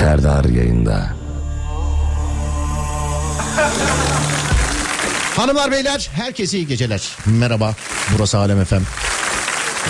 [0.00, 1.10] Serdar yayında.
[5.36, 7.08] Hanımlar beyler herkese iyi geceler.
[7.26, 7.74] Merhaba
[8.14, 8.82] burası Alem Efem.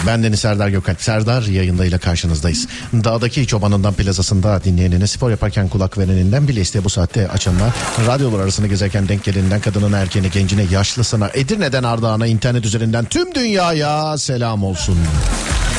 [0.06, 1.02] Ben Deniz Serdar Gökalp.
[1.02, 2.68] Serdar yayındayla karşınızdayız.
[2.92, 7.70] Dağdaki çobanından plazasında dinleyenine spor yaparken kulak vereninden bile isteye bu saatte açanlar.
[8.06, 14.18] Radyolar arasında gezerken denk geleninden kadının erkeğine gencine yaşlısına Edirne'den Ardahan'a internet üzerinden tüm dünyaya
[14.18, 14.98] selam olsun.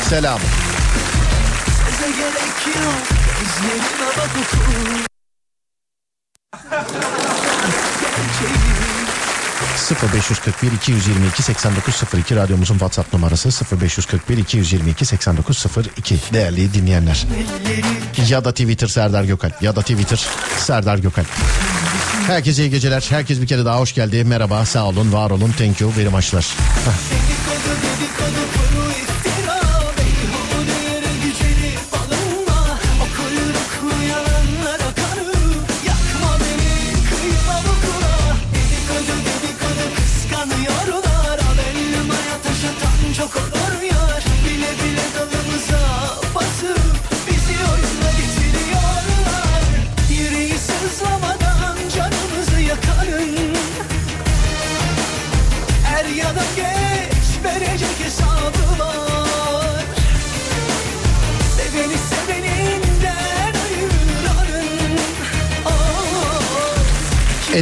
[0.09, 0.39] Selam.
[2.83, 3.20] Yok
[3.51, 4.57] Gözlerime bak oku
[10.07, 17.25] 0541 222 8902 radyomuzun WhatsApp numarası 0541 222 8902 değerli dinleyenler.
[18.29, 20.27] Ya da Twitter Serdar Gökalp ya da Twitter
[20.57, 21.27] Serdar Gökalp.
[22.27, 23.05] Herkese iyi geceler.
[23.09, 24.23] Herkes bir kere daha hoş geldi.
[24.23, 25.53] Merhaba, sağ olun, var olun.
[25.57, 26.45] Thank you very much'lar.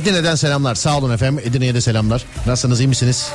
[0.10, 0.76] Edirne'den selamlar.
[0.76, 1.44] Sağ olun efendim.
[1.46, 2.24] Edirne'ye de selamlar.
[2.46, 3.30] Nasılsınız, iyi misiniz?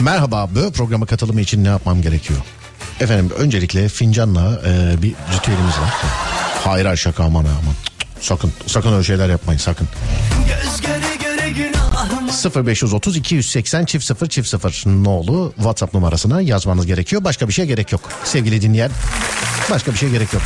[0.00, 2.40] Merhaba, bu programa katılımı için ne yapmam gerekiyor?
[3.00, 5.94] Efendim öncelikle fincanla e, bir ritüelimiz var.
[6.64, 7.74] Hayır hayır şaka aman aman.
[8.20, 9.88] Sakın, sakın öyle şeyler yapmayın sakın.
[10.48, 17.24] Göz göre göre günahım 0530 280 çift 0 çift 0 nolu WhatsApp numarasına yazmanız gerekiyor.
[17.24, 18.00] Başka bir şey gerek yok.
[18.24, 18.90] Sevgili dinleyen
[19.70, 20.42] başka bir şey gerek yok.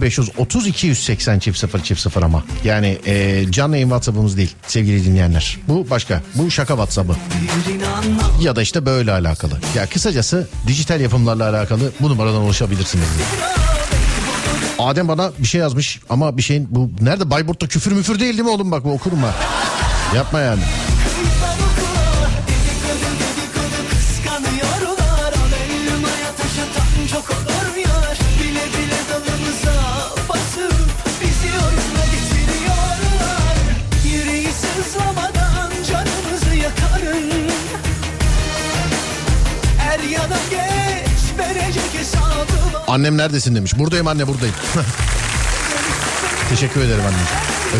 [0.00, 2.44] 0530 280 çift 0 çift 0 ama.
[2.64, 5.58] Yani e, canlı yayın WhatsApp'ımız değil sevgili dinleyenler.
[5.68, 6.22] Bu başka.
[6.34, 7.16] Bu şaka WhatsApp'ı.
[8.40, 9.60] Ya da işte böyle alakalı.
[9.76, 13.08] Ya kısacası dijital yapımlarla alakalı bu numaradan ulaşabilirsiniz.
[14.78, 18.44] Adem bana bir şey yazmış ama bir şeyin bu nerede Bayburt'ta küfür müfür değil değil
[18.44, 19.34] mi oğlum bak bu okurum ha.
[20.16, 20.62] Yapma yani.
[42.94, 43.78] Annem neredesin demiş.
[43.78, 44.54] Buradayım anne buradayım.
[46.50, 47.16] Teşekkür ederim anne.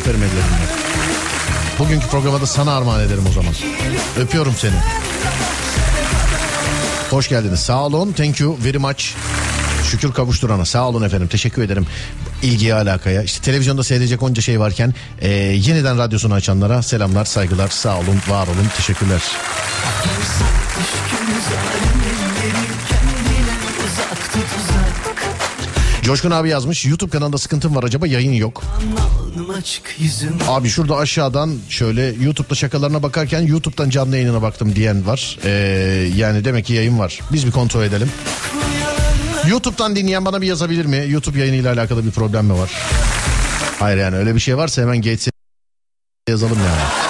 [0.00, 0.68] Öperim ellerinden.
[1.78, 3.54] Bugünkü programa da sana armağan ederim o zaman.
[4.18, 4.74] Öpüyorum seni.
[7.10, 7.60] Hoş geldiniz.
[7.60, 8.12] Sağ olun.
[8.12, 9.04] Thank you very much.
[9.90, 10.64] Şükür kavuşturana.
[10.64, 11.28] Sağ olun efendim.
[11.28, 11.86] Teşekkür ederim.
[12.42, 13.22] İlgiye alakaya.
[13.22, 17.68] İşte televizyonda seyredecek onca şey varken e, yeniden radyosunu açanlara selamlar, saygılar.
[17.68, 18.68] Sağ olun, var olun.
[18.76, 19.22] Teşekkürler.
[26.04, 26.86] Coşkun abi yazmış.
[26.86, 28.62] YouTube kanalında sıkıntım var acaba yayın yok.
[30.48, 35.38] Abi şurada aşağıdan şöyle YouTube'da şakalarına bakarken YouTube'dan canlı yayınına baktım diyen var.
[35.44, 35.50] Ee,
[36.16, 37.20] yani demek ki yayın var.
[37.32, 38.10] Biz bir kontrol edelim.
[39.48, 41.04] YouTube'dan dinleyen bana bir yazabilir mi?
[41.08, 42.70] YouTube yayınıyla alakalı bir problem mi var?
[43.78, 45.30] Hayır yani öyle bir şey varsa hemen Gates'e
[46.28, 47.03] yazalım yani.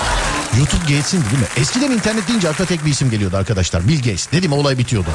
[0.59, 1.47] YouTube Gates'in değil mi?
[1.57, 3.89] Eskiden internet deyince akla tek bir isim geliyordu arkadaşlar.
[3.89, 4.33] Bill Gates.
[4.33, 5.09] Dedim olay bitiyordu.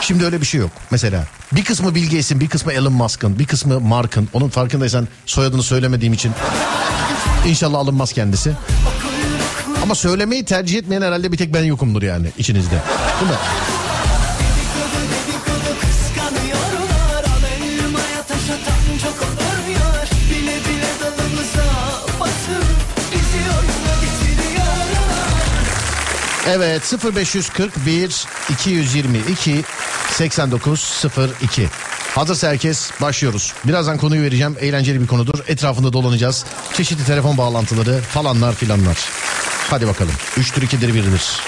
[0.00, 0.70] Şimdi öyle bir şey yok.
[0.90, 4.28] Mesela bir kısmı Bill Gates'in, bir kısmı Elon Musk'ın, bir kısmı Mark'ın.
[4.32, 6.32] Onun farkındaysan soyadını söylemediğim için
[7.46, 8.52] İnşallah alınmaz kendisi.
[9.82, 12.82] Ama söylemeyi tercih etmeyen herhalde bir tek ben yokumdur yani içinizde.
[13.20, 13.36] Değil mi?
[26.48, 29.64] Evet 0541 222
[30.10, 31.68] 8902.
[32.14, 33.54] Hazırsa herkes başlıyoruz.
[33.64, 34.56] Birazdan konuyu vereceğim.
[34.60, 35.38] Eğlenceli bir konudur.
[35.48, 36.44] Etrafında dolanacağız.
[36.76, 38.98] Çeşitli telefon bağlantıları falanlar filanlar.
[39.70, 40.14] Hadi bakalım.
[40.36, 41.40] 3'tür 2'dir 1'dir.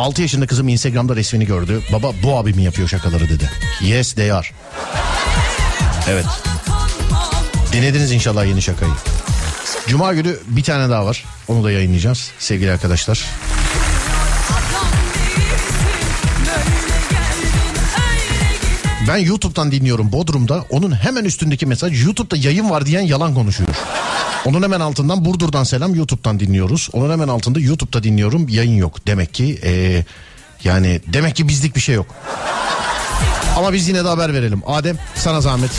[0.00, 1.82] 6 yaşında kızım Instagram'da resmini gördü.
[1.92, 3.50] Baba bu abi mi yapıyor şakaları dedi.
[3.80, 4.46] Yes they are.
[6.08, 6.24] Evet.
[7.72, 8.92] Dinlediniz inşallah yeni şakayı.
[9.88, 11.24] Cuma günü bir tane daha var.
[11.48, 13.24] Onu da yayınlayacağız sevgili arkadaşlar.
[19.08, 20.64] Ben YouTube'dan dinliyorum Bodrum'da.
[20.70, 23.70] Onun hemen üstündeki mesaj YouTube'da yayın var diyen yalan konuşuyor.
[24.44, 26.88] Onun hemen altından Burdur'dan selam YouTube'dan dinliyoruz.
[26.92, 29.06] Onun hemen altında YouTube'da dinliyorum yayın yok.
[29.06, 30.04] Demek ki ee,
[30.64, 32.06] yani demek ki bizlik bir şey yok.
[33.56, 34.62] Ama biz yine de haber verelim.
[34.66, 35.70] Adem sana zahmet.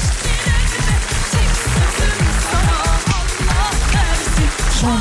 [4.82, 5.00] Son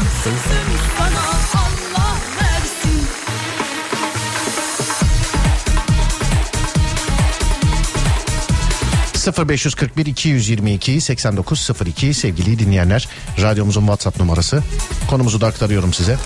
[9.32, 13.08] 0541 222 8902 sevgili dinleyenler
[13.40, 14.62] radyomuzun WhatsApp numarası.
[15.10, 16.16] Konumuzu da aktarıyorum size.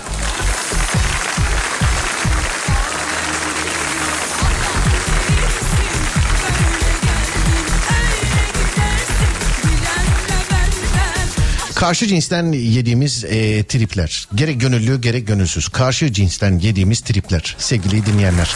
[11.85, 18.55] Karşı cinsten yediğimiz e, tripler gerek gönüllü gerek gönülsüz karşı cinsten yediğimiz tripler sevgili dinleyenler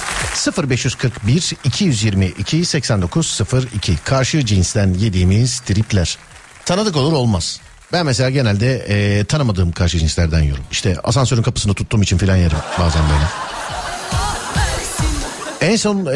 [0.69, 6.17] 0541 222 8902 karşı cinsten yediğimiz tripler
[6.65, 7.59] tanıdık olur olmaz.
[7.91, 10.63] Ben mesela genelde e, tanımadığım karşı cinslerden yiyorum.
[10.71, 13.25] İşte asansörün kapısını tuttuğum için filan yerim bazen böyle.
[15.61, 16.11] En son e,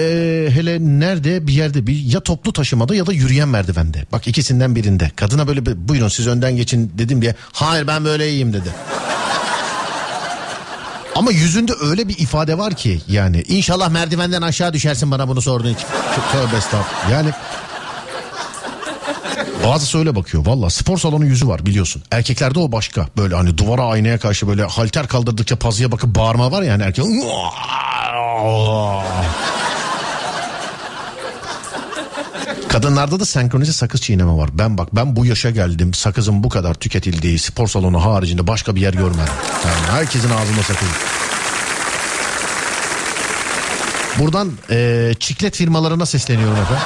[0.50, 4.06] hele nerede bir yerde bir ya toplu taşımada ya da yürüyen merdivende.
[4.12, 5.12] Bak ikisinden birinde.
[5.16, 7.36] Kadına böyle bir, buyurun siz önden geçin dedim diye.
[7.52, 8.70] Hayır ben böyle iyiyim dedi.
[11.16, 15.74] Ama yüzünde öyle bir ifade var ki yani inşallah merdivenden aşağı düşersin bana bunu sorduğun
[15.74, 15.88] için.
[16.32, 17.12] Tövbe estağfurullah.
[17.12, 17.30] Yani
[19.66, 22.04] Bazısı öyle bakıyor valla spor salonu yüzü var biliyorsun.
[22.12, 26.62] Erkeklerde o başka böyle hani duvara aynaya karşı böyle halter kaldırdıkça pazıya bakıp bağırma var
[26.62, 27.06] ya hani erkek.
[32.70, 34.50] Kadınlarda da senkronize sakız çiğneme var.
[34.54, 38.82] Ben bak ben bu yaşa geldim sakızın bu kadar tüketildiği spor salonu haricinde başka bir
[38.82, 39.34] yer görmedim.
[39.66, 40.88] Yani herkesin ağzında sakız.
[44.20, 46.84] Buradan e, çiklet firmalarına sesleniyorum efendim.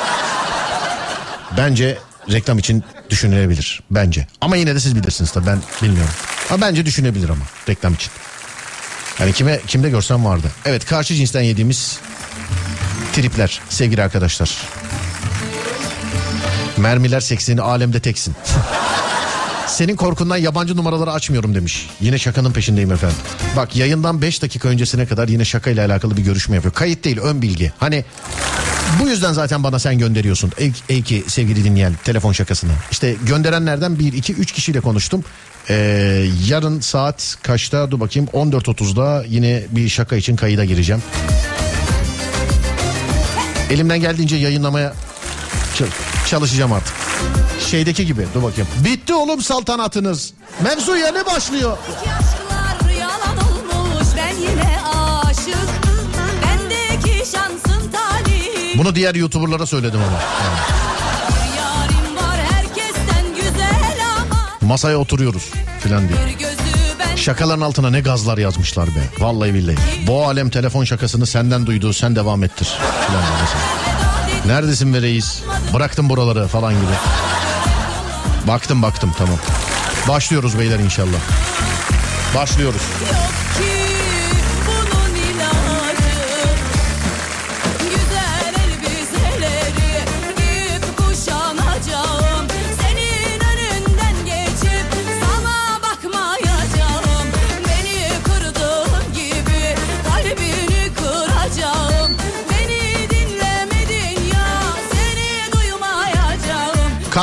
[1.58, 1.98] Bence
[2.32, 3.84] reklam için düşünülebilir.
[3.92, 4.28] Bence.
[4.42, 6.14] Ama yine de siz bilirsiniz tabii ben bilmiyorum.
[6.50, 8.12] Ama bence düşünebilir ama reklam için.
[9.20, 10.52] Yani kime kimde görsem vardı.
[10.66, 12.00] Evet karşı cinsten yediğimiz
[13.14, 14.58] tripler sevgili arkadaşlar.
[16.78, 18.36] Mermiler seksini alemde teksin.
[19.68, 21.90] Senin korkundan yabancı numaraları açmıyorum demiş.
[22.02, 23.18] Yine şakanın peşindeyim efendim.
[23.56, 26.74] Bak yayından 5 dakika öncesine kadar yine şakayla alakalı bir görüşme yapıyor.
[26.74, 27.74] Kayıt değil ön bilgi.
[27.80, 28.06] Hani
[29.02, 30.52] bu yüzden zaten bana sen gönderiyorsun.
[30.58, 32.72] Ey, ey ki sevgili dinleyen telefon şakasını.
[32.92, 35.24] İşte gönderenlerden 1, 2, 3 kişiyle konuştum.
[35.70, 41.04] Ee, yarın saat kaçta dur bakayım 14.30'da yine bir şaka için kayıda gireceğim.
[43.72, 44.94] Elimden geldiğince yayınlamaya
[46.28, 46.94] çalışacağım artık.
[47.70, 48.70] Şeydeki gibi dur bakayım.
[48.86, 50.34] Bitti oğlum saltanatınız.
[50.64, 51.78] Mevzu yeni başlıyor.
[58.78, 60.12] Bunu diğer YouTuber'lara söyledim ama.
[60.22, 60.97] Yani.
[64.68, 66.20] Masaya oturuyoruz filan diye.
[67.16, 69.00] Şakaların altına ne gazlar yazmışlar be.
[69.20, 69.76] Vallahi billahi.
[70.08, 72.78] Bu alem telefon şakasını senden duyduğu sen devam ettir.
[73.42, 73.64] Mesela.
[74.46, 75.42] Neredesin be reis?
[75.74, 76.94] Bıraktım buraları falan gibi.
[78.48, 79.38] Baktım baktım tamam.
[80.08, 81.20] Başlıyoruz beyler inşallah.
[82.36, 82.82] Başlıyoruz.
[82.82, 83.37] yok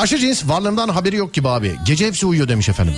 [0.04, 1.76] Karşı cins varlığından haberi yok gibi abi.
[1.84, 2.94] Gece hepsi uyuyor demiş efendim.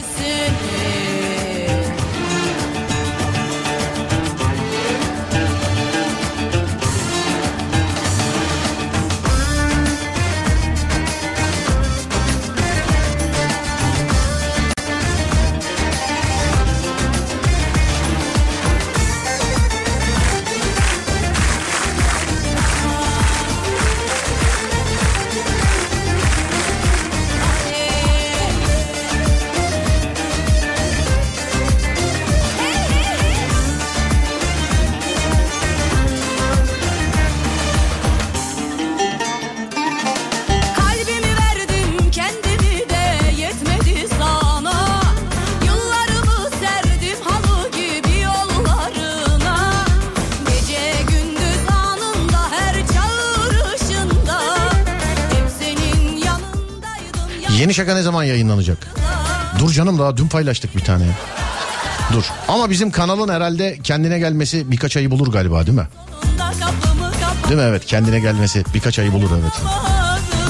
[57.77, 58.79] Şaka ne zaman yayınlanacak?
[59.59, 61.05] Dur canım daha dün paylaştık bir tane.
[62.13, 62.25] Dur.
[62.49, 65.89] Ama bizim kanalın herhalde kendine gelmesi birkaç ayı bulur galiba değil mi?
[67.49, 67.67] Değil mi?
[67.67, 69.53] Evet kendine gelmesi birkaç ayı bulur evet.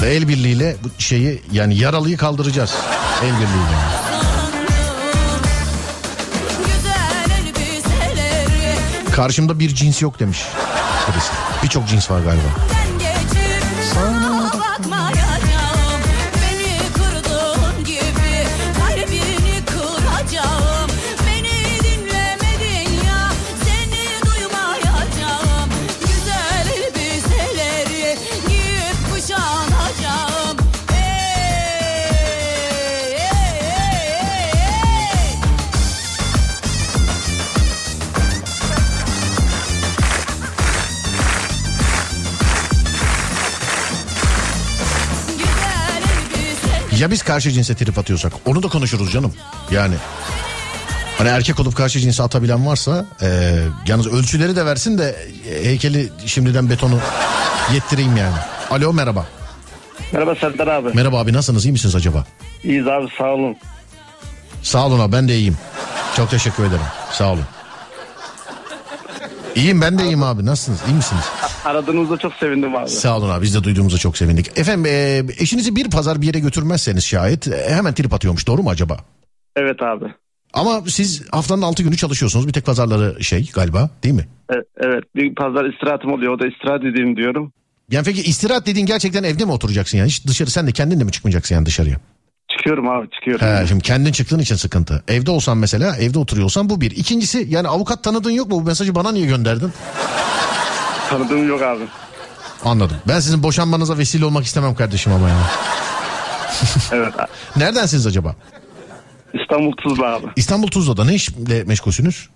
[0.01, 2.73] Ve el birliğiyle bu şeyi yani yaralıyı kaldıracağız.
[3.23, 3.77] El birliğiyle.
[9.11, 10.45] Karşımda bir cins yok demiş.
[11.63, 12.49] Birçok cins var galiba.
[13.93, 14.36] sana
[47.07, 49.33] Ya biz karşı cinse trip atıyorsak onu da konuşuruz canım.
[49.71, 49.95] Yani
[51.17, 55.15] hani erkek olup karşı cinse atabilen varsa e, yalnız ölçüleri de versin de
[55.63, 56.99] heykeli şimdiden betonu
[57.73, 58.35] yettireyim yani.
[58.71, 59.25] Alo merhaba.
[60.11, 60.89] Merhaba Serdar abi.
[60.93, 62.25] Merhaba abi nasılsınız iyi misiniz acaba?
[62.63, 63.55] İyiyiz abi sağ olun.
[64.61, 65.57] Sağ olun abi ben de iyiyim.
[66.15, 67.45] Çok teşekkür ederim sağ olun.
[69.55, 71.25] İyiyim ben de iyiyim abi nasılsınız iyi misiniz?
[71.71, 72.89] Aradığınızda çok sevindim abi.
[72.89, 74.59] Sağ olun abi biz de duyduğumuza çok sevindik.
[74.59, 78.69] Efendim e, eşinizi bir pazar bir yere götürmezseniz şayet e, hemen trip atıyormuş doğru mu
[78.69, 78.97] acaba?
[79.55, 80.05] Evet abi.
[80.53, 82.47] Ama siz haftanın 6 günü çalışıyorsunuz.
[82.47, 84.27] Bir tek pazarları şey galiba değil mi?
[84.53, 86.33] E- Evet bir pazar istirahatım oluyor.
[86.33, 87.51] O da istirahat edeyim diyorum.
[87.91, 90.07] Yani peki istirahat dediğin gerçekten evde mi oturacaksın yani?
[90.07, 91.97] Hiç dışarı sen de kendin de mi çıkmayacaksın yani dışarıya?
[92.51, 93.47] Çıkıyorum abi çıkıyorum.
[93.47, 95.03] He, şimdi kendin çıktığın için sıkıntı.
[95.07, 96.91] Evde olsan mesela evde oturuyorsan bu bir.
[96.91, 98.55] İkincisi yani avukat tanıdığın yok mu?
[98.55, 99.71] Bu mesajı bana niye gönderdin?
[101.09, 101.83] Tanıdığım yok abi.
[102.65, 102.97] Anladım.
[103.07, 105.37] Ben sizin boşanmanıza vesile olmak istemem kardeşim ama ya.
[106.91, 107.27] Evet abi.
[107.63, 108.35] Neredensiniz acaba?
[109.41, 110.25] İstanbul Tuzla abi.
[110.35, 112.29] İstanbul Tuzla'da ne işle meşgulsünüz?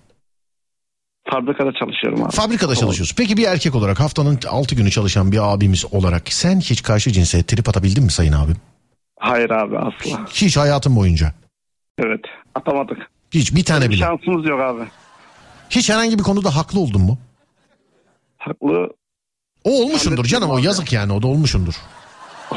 [1.30, 2.32] Fabrikada çalışıyorum abi.
[2.32, 3.16] Fabrikada çalışıyorsun.
[3.16, 7.42] Peki bir erkek olarak haftanın 6 günü çalışan bir abimiz olarak sen hiç karşı cinse
[7.42, 8.56] trip atabildin mi sayın abim?
[9.20, 10.26] Hayır abi asla.
[10.34, 11.32] Hiç hayatın boyunca.
[11.98, 12.20] Evet
[12.54, 12.98] atamadık.
[13.30, 13.98] Hiç bir tane Bir bile.
[14.04, 14.82] şansımız yok abi.
[15.70, 17.18] Hiç herhangi bir konuda haklı oldun mu?
[18.44, 18.88] Haklı
[19.64, 21.74] O olmuşundur canım o yazık yani o da olmuşundur.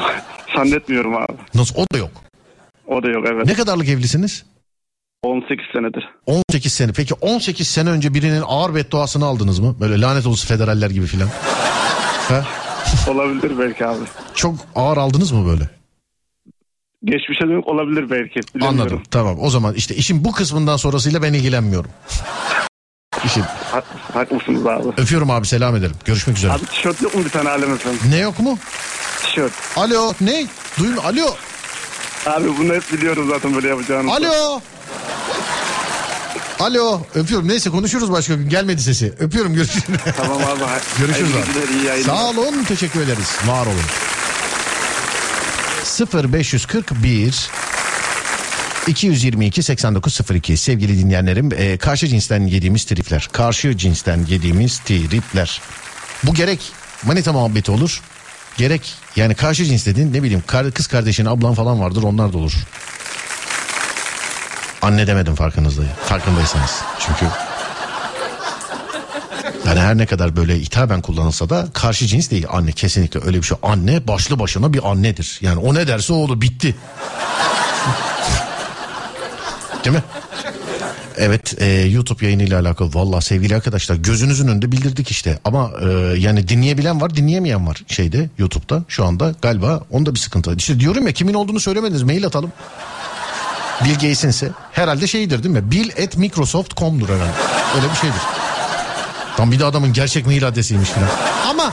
[0.56, 1.32] zannetmiyorum abi.
[1.54, 2.10] Nasıl o da yok.
[2.86, 3.46] O da yok evet.
[3.46, 4.44] Ne kadarlık evlisiniz?
[5.22, 6.04] 18 senedir.
[6.26, 6.92] 18 sene.
[6.92, 9.76] Peki 18 sene önce birinin ağır bedduasını aldınız mı?
[9.80, 11.28] Böyle lanet olsun federaller gibi filan.
[13.10, 14.04] Olabilir belki abi.
[14.34, 15.70] Çok ağır aldınız mı böyle?
[17.04, 18.40] Geçmişe dönük olabilir belki.
[18.60, 19.02] Anladım.
[19.10, 19.36] Tamam.
[19.40, 21.90] O zaman işte işin bu kısmından sonrasıyla ben ilgilenmiyorum.
[23.24, 23.42] İşin.
[23.72, 23.82] Ha-
[24.14, 24.88] haklısınız abi.
[24.96, 25.94] Öpüyorum abi selam ederim.
[26.04, 26.52] Görüşmek üzere.
[26.52, 28.00] Abi tişört yok mu bir tane alem efendim?
[28.10, 28.58] Ne yok mu?
[29.22, 29.52] Tişört.
[29.76, 30.46] Alo ne?
[30.78, 31.34] Duyun alo.
[32.26, 34.12] Abi bunu hep biliyorum zaten böyle yapacağını.
[34.12, 34.60] Alo.
[36.60, 37.00] Alo.
[37.14, 37.48] Öpüyorum.
[37.48, 38.48] Neyse konuşuruz başka gün.
[38.48, 39.12] Gelmedi sesi.
[39.18, 39.84] Öpüyorum görüşürüz.
[40.16, 40.60] Tamam abi.
[40.98, 41.86] Görüşürüz abi.
[41.86, 42.14] yayınlar.
[42.16, 43.30] Sağ olun teşekkür ederiz.
[43.46, 43.80] Var olun.
[46.32, 47.50] 0541
[48.86, 55.60] 222 8902 sevgili dinleyenlerim e, karşı cinsten yediğimiz tripler karşı cinsten yediğimiz tripler
[56.22, 56.60] bu gerek
[57.02, 58.02] manita muhabbeti olur
[58.56, 60.42] gerek yani karşı cins dedin ne bileyim
[60.74, 62.52] kız kardeşin ablan falan vardır onlar da olur
[64.82, 67.26] anne demedim farkınızda farkındaysanız çünkü
[69.66, 73.42] yani her ne kadar böyle hitaben kullanılsa da karşı cins değil anne kesinlikle öyle bir
[73.42, 73.58] şey.
[73.62, 75.38] Anne başlı başına bir annedir.
[75.40, 76.76] Yani o ne derse o olur bitti.
[79.86, 80.02] Değil mi?
[81.16, 85.88] Evet e, YouTube yayınıyla alakalı valla sevgili arkadaşlar gözünüzün önünde bildirdik işte ama e,
[86.18, 90.56] yani dinleyebilen var dinleyemeyen var şeyde YouTube'da şu anda galiba onda bir sıkıntı var.
[90.56, 92.52] İşte diyorum ya kimin olduğunu söylemediniz mail atalım.
[93.84, 95.70] Bill Gates'inse herhalde şeydir değil mi?
[95.70, 97.32] Bill at Microsoft.com'dur herhalde.
[97.76, 98.20] Öyle bir şeydir.
[99.36, 101.08] Tam bir de adamın gerçek mail adresiymiş falan.
[101.50, 101.72] Ama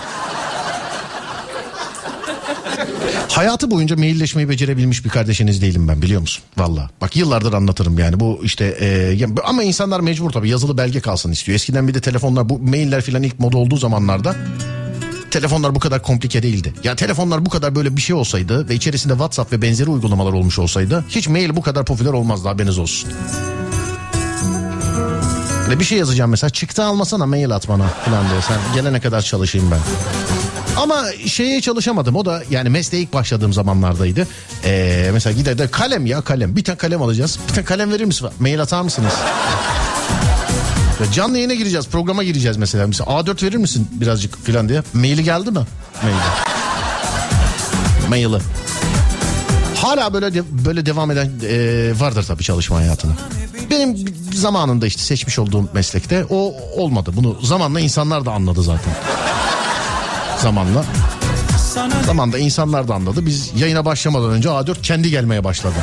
[3.36, 6.44] hayatı boyunca mailleşmeyi becerebilmiş bir kardeşiniz değilim ben biliyor musun?
[6.58, 6.90] Valla.
[7.02, 11.56] Bak yıllardır anlatırım yani bu işte e, ama insanlar mecbur tabii yazılı belge kalsın istiyor.
[11.56, 14.36] Eskiden bir de telefonlar bu mailler falan ilk moda olduğu zamanlarda
[15.32, 16.74] telefonlar bu kadar komplike değildi.
[16.84, 20.60] Ya telefonlar bu kadar böyle bir şey olsaydı ve içerisinde WhatsApp ve benzeri uygulamalar olmuş
[20.60, 23.10] olsaydı hiç mail bu kadar popüler olmazdı haberiniz olsun.
[25.70, 29.22] Ne bir şey yazacağım mesela çıktı almasana mail at bana falan diye sen gelene kadar
[29.22, 29.80] çalışayım ben.
[30.78, 34.28] Ama şeye çalışamadım o da yani mesleğe ilk başladığım zamanlardaydı.
[34.66, 37.40] Ee, mesela gider de kalem ya kalem bir tane kalem alacağız.
[37.50, 38.28] Bir tane kalem verir misin?
[38.40, 39.14] Mail atar mısınız?
[41.14, 42.88] Canlı yayına gireceğiz programa gireceğiz mesela.
[42.88, 44.84] Mesela A4 verir misin birazcık falan diye.
[44.94, 45.60] Maili geldi mi?
[46.04, 46.18] Maili.
[48.28, 48.44] Maili.
[49.76, 53.12] Hala böyle de- böyle devam eden e, vardır tabii çalışma hayatını.
[53.72, 57.12] Benim zamanında işte seçmiş olduğum meslekte o olmadı.
[57.16, 58.94] Bunu zamanla insanlar da anladı zaten.
[60.44, 60.84] Zamanla.
[62.06, 63.26] Zamanla insanlar da anladı.
[63.26, 65.76] Biz yayına başlamadan önce A4 kendi gelmeye başladı.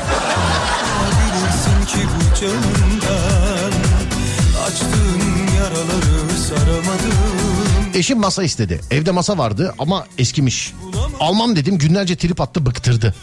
[7.94, 8.80] Eşim masa istedi.
[8.90, 10.72] Evde masa vardı ama eskimiş.
[11.20, 13.14] Almam dedim günlerce trip attı bıktırdı.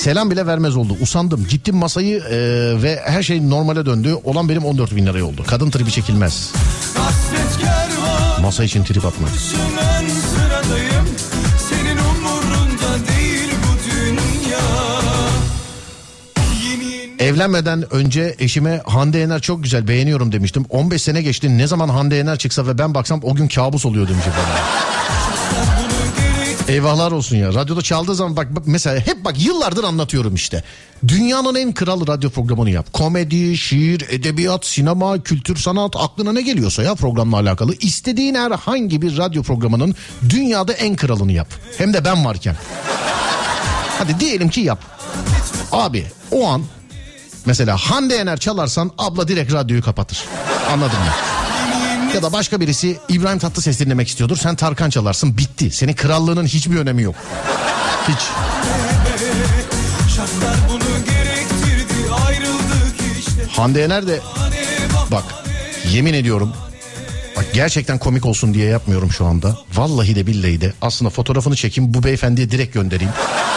[0.00, 0.96] Selam bile vermez oldu.
[1.00, 1.46] Usandım.
[1.50, 2.36] Gittim masayı e,
[2.82, 4.16] ve her şey normale döndü.
[4.24, 5.44] Olan benim 14 bin liraya oldu.
[5.46, 6.50] Kadın tribi çekilmez.
[8.42, 9.30] Masa için trip atmak.
[17.20, 20.64] Evlenmeden önce eşime Hande Yener çok güzel beğeniyorum demiştim.
[20.68, 21.58] 15 sene geçti.
[21.58, 24.36] Ne zaman Hande Yener çıksa ve ben baksam o gün kabus oluyor demiş gerek
[26.68, 27.54] Eyvahlar olsun ya.
[27.54, 30.64] Radyoda çaldığı zaman bak, bak mesela hep bak yıllardır anlatıyorum işte.
[31.08, 32.92] Dünyanın en kral radyo programını yap.
[32.92, 37.74] Komedi, şiir, edebiyat, sinema, kültür, sanat aklına ne geliyorsa ya programla alakalı.
[37.80, 39.94] İstediğin herhangi bir radyo programının
[40.28, 41.48] dünyada en kralını yap.
[41.78, 42.56] Hem de ben varken.
[43.98, 44.84] Hadi diyelim ki yap.
[45.72, 46.62] Abi o an
[47.46, 50.24] mesela Hande Yener çalarsan abla direkt radyoyu kapatır.
[50.72, 51.12] Anladın mı?
[52.14, 54.36] Ya da başka birisi İbrahim Tatlıses dinlemek istiyordur.
[54.36, 55.70] Sen Tarkan çalarsın bitti.
[55.70, 57.14] Senin krallığının hiçbir önemi yok.
[58.08, 58.18] Hiç.
[63.56, 64.20] Hande Yener de
[65.10, 65.24] bak
[65.92, 66.52] yemin ediyorum
[67.40, 69.58] bak gerçekten komik olsun diye yapmıyorum şu anda.
[69.74, 73.12] Vallahi de billahi de aslında fotoğrafını çekeyim bu beyefendiye direkt göndereyim.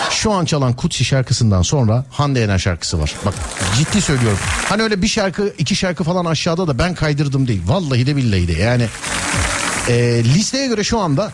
[0.09, 3.15] Şu an çalan Kutsi şarkısından sonra Hande Yener şarkısı var.
[3.25, 3.33] Bak
[3.77, 4.37] ciddi söylüyorum.
[4.69, 7.61] Hani öyle bir şarkı iki şarkı falan aşağıda da ben kaydırdım değil.
[7.65, 8.85] Vallahi de billahi de yani
[9.89, 11.31] e, listeye göre şu anda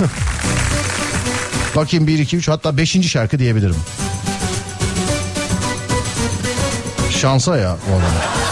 [1.76, 3.10] bakayım 1 2 3 hatta 5.
[3.10, 3.76] şarkı diyebilirim.
[7.10, 8.43] Şansa ya o adam.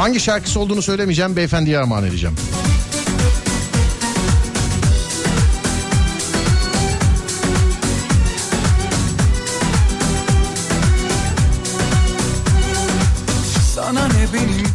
[0.00, 2.36] Hangi şarkısı olduğunu söylemeyeceğim beyefendiye armağan edeceğim.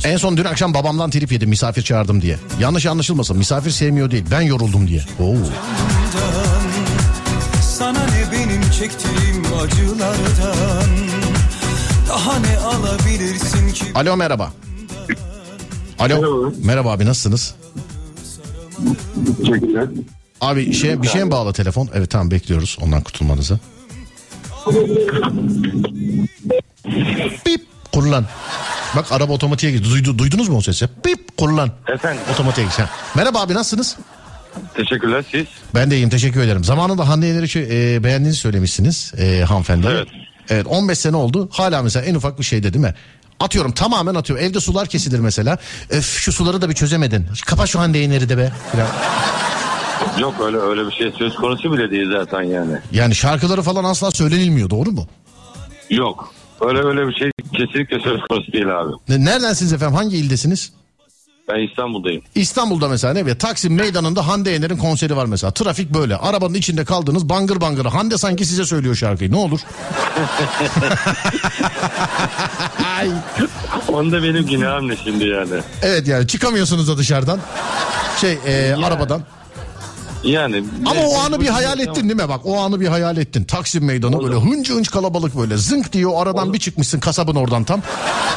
[0.04, 2.38] En son dün akşam babamdan trip yedim misafir çağırdım diye.
[2.60, 5.02] Yanlış anlaşılmasın misafir sevmiyor değil ben yoruldum diye.
[5.20, 5.36] Oo.
[7.62, 10.90] Sana ne benim çektiğim acılardan
[12.10, 14.52] Daha ne alabilirsin ki Alo merhaba.
[16.00, 16.16] Alo.
[16.22, 16.52] Merhaba.
[16.64, 17.56] Merhaba abi nasılsınız?
[19.38, 19.88] Teşekkürler.
[20.42, 21.90] Abi şey, bir şeye mi bağlı telefon?
[21.94, 23.60] Evet tamam bekliyoruz ondan kurtulmanızı.
[27.46, 27.62] Bip
[27.94, 28.26] kurulan.
[28.96, 29.90] Bak araba otomatiğe geçti.
[29.90, 30.90] Duydu, duydunuz mu o sesi?
[31.06, 31.72] Bip kurulan.
[31.88, 32.22] Efendim.
[32.34, 32.68] Otomatiğe.
[32.68, 32.90] Ha.
[33.16, 33.98] Merhaba abi nasılsınız?
[34.74, 35.46] Teşekkürler siz.
[35.76, 36.64] Ben de iyiyim teşekkür ederim.
[36.64, 39.88] Zamanında Hande Yener'i şu- e, beğendiğinizi söylemişsiniz e, hanımefendi.
[39.92, 40.08] Evet.
[40.50, 41.50] Evet 15 sene oldu.
[41.52, 42.94] Hala mesela en ufak bir şeyde değil mi?
[43.40, 44.46] Atıyorum tamamen atıyorum.
[44.46, 45.58] Evde sular kesilir mesela.
[45.90, 47.26] Öf şu suları da bir çözemedin.
[47.46, 48.52] Kapa şu Hande Yener'i de be.
[48.72, 48.88] Falan.
[50.20, 52.78] Yok öyle öyle bir şey söz konusu bile değil zaten yani.
[52.92, 55.08] Yani şarkıları falan asla söylenilmiyor doğru mu?
[55.90, 56.34] Yok.
[56.62, 58.92] Öyle öyle bir şey kesinlikle söz konusu değil abi.
[59.10, 59.96] Ne- Neredensiniz efendim?
[59.96, 60.74] Hangi ildesiniz?
[61.50, 62.22] Ben İstanbul'dayım.
[62.36, 65.52] İstanbul'da mesela ne bileyim Taksim meydanında Hande Yener'in konseri var mesela.
[65.52, 66.16] Trafik böyle.
[66.16, 67.86] Arabanın içinde kaldınız bangır bangır.
[67.86, 69.32] Hande sanki size söylüyor şarkıyı.
[69.32, 69.60] Ne olur?
[73.00, 73.10] Ay.
[73.88, 75.62] Onda benim günahım ne şimdi yani?
[75.82, 77.40] Evet yani çıkamıyorsunuz da dışarıdan.
[78.22, 79.22] Şey e, arabadan.
[80.26, 80.64] Yani.
[80.86, 82.30] Ama o anı bir hayal ettin değil mi?
[82.30, 83.44] Bak o anı bir hayal ettin.
[83.44, 85.58] Taksim meydanı böyle hınca hınç kalabalık böyle.
[85.58, 87.82] Zınk diye o aradan bir çıkmışsın kasabın oradan tam.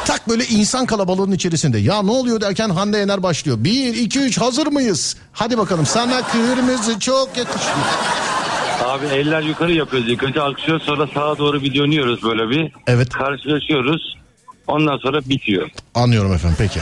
[0.05, 1.77] Tak böyle insan kalabalığının içerisinde.
[1.79, 3.57] Ya ne oluyor derken Hande Yener başlıyor.
[3.63, 5.15] Bir, iki, üç hazır mıyız?
[5.33, 7.75] Hadi bakalım sana kırmızı çok yakışıyor.
[8.85, 10.09] Abi eller yukarı yapıyoruz.
[10.11, 12.71] İlk önce alkışlıyoruz sonra sağa doğru bir dönüyoruz böyle bir.
[12.87, 13.09] Evet.
[13.09, 14.17] Karşılaşıyoruz.
[14.67, 15.69] Ondan sonra bitiyor.
[15.95, 16.79] Anlıyorum efendim peki.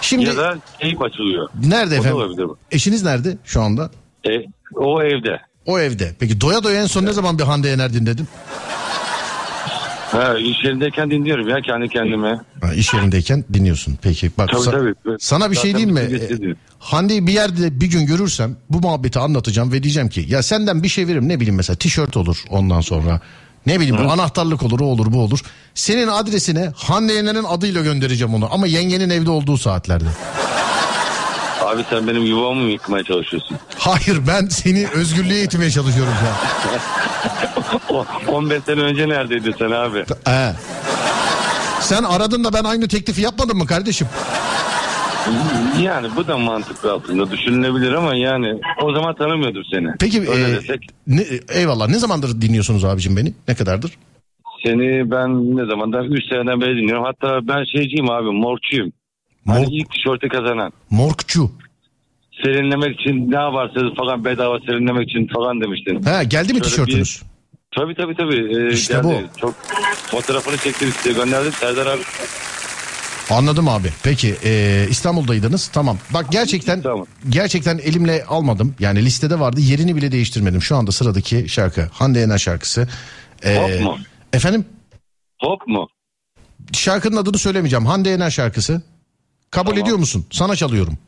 [0.00, 1.48] Şimdi Ya da teyip açılıyor.
[1.66, 2.16] nerede O da efendim?
[2.16, 2.46] olabilir.
[2.70, 3.90] Eşiniz nerede şu anda?
[4.28, 4.30] E,
[4.74, 5.40] o evde.
[5.66, 6.14] O evde.
[6.20, 8.28] Peki doya doya en son ne zaman bir Hande Yener dinledin?
[10.12, 12.40] Ha, iş yerindeyken dinliyorum ya kendi kendime.
[12.62, 13.98] Ha, iş yerindeyken dinliyorsun.
[14.02, 15.16] Peki bak Tabii, sa- tabii.
[15.20, 16.18] sana bir şey Zaten diyeyim mi?
[16.50, 16.54] Ee.
[16.78, 20.88] Hande'yi bir yerde bir gün görürsem bu muhabbeti anlatacağım ve diyeceğim ki ya senden bir
[20.88, 23.20] şey veririm ne bileyim mesela tişört olur ondan sonra.
[23.66, 25.40] Ne bileyim bu anahtarlık olur o olur bu olur.
[25.74, 30.04] Senin adresine Hande Yener'in adıyla göndereceğim onu ama yengenin evde olduğu saatlerde.
[31.74, 33.56] Abi sen benim yuvamı mı yıkmaya çalışıyorsun?
[33.78, 36.34] Hayır ben seni özgürlüğe itmeye çalışıyorum şu an.
[37.90, 40.04] O- 15 sene önce neredeydin sen abi?
[40.28, 40.52] Ee.
[41.80, 44.06] Sen aradın da ben aynı teklifi yapmadım mı kardeşim?
[45.82, 49.88] Yani bu da mantıklı aslında düşünülebilir ama yani o zaman tanımıyordum seni.
[50.00, 50.80] Peki Öyle e, desek.
[51.06, 53.34] ne, eyvallah ne zamandır dinliyorsunuz abicim beni?
[53.48, 53.92] Ne kadardır?
[54.66, 57.04] Seni ben ne zamandan 3 seneden beri dinliyorum.
[57.04, 58.92] Hatta ben şeyciyim abi morçuyum.
[59.46, 60.72] Hani Mor- ilk tişörtü kazanan.
[60.90, 61.50] Morkçu.
[62.44, 66.02] Serinlemek için ne yaparsınız falan bedava serinlemek için falan demiştin.
[66.02, 67.22] Ha geldi mi Şöyle tişörtünüz?
[67.76, 68.56] Tabii tabii tabii.
[68.68, 69.26] Ee, İşte geldi.
[69.40, 69.54] Çok
[70.10, 71.52] fotoğrafını çektim size gönderdim.
[71.52, 72.02] Serdar abi.
[73.30, 73.88] Anladım abi.
[74.02, 75.68] Peki e, İstanbul'daydınız.
[75.68, 75.98] Tamam.
[76.14, 77.06] Bak gerçekten Tamam.
[77.28, 78.74] gerçekten elimle almadım.
[78.80, 79.60] Yani listede vardı.
[79.60, 80.62] Yerini bile değiştirmedim.
[80.62, 82.88] Şu anda sıradaki şarkı Hande Yener şarkısı.
[83.44, 83.98] E, Hop mu?
[84.32, 84.64] Efendim?
[85.40, 85.88] Hop mu?
[86.72, 87.86] Şarkının adını söylemeyeceğim.
[87.86, 88.82] Hande Yener şarkısı.
[89.50, 89.82] Kabul Tamam.
[89.84, 90.26] ediyor musun?
[90.30, 90.98] Sana çalıyorum.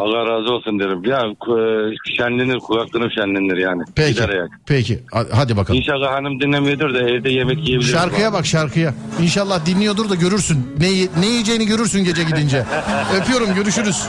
[0.00, 1.04] Allah razı olsun derim.
[1.04, 3.82] Ya ku- şenlenir kulaklığım şenlenir yani.
[3.96, 4.22] Peki.
[4.66, 4.98] Peki.
[5.12, 5.80] Ha- Hadi bakalım.
[5.80, 7.92] İnşallah hanım dinlemiyordur da evde yemek yiyebilir.
[7.92, 8.94] Şarkıya bak şarkıya.
[9.22, 10.66] İnşallah dinliyordur da görürsün.
[10.78, 10.86] Ne,
[11.20, 12.64] ne yiyeceğini görürsün gece gidince.
[13.20, 14.02] Öpüyorum görüşürüz.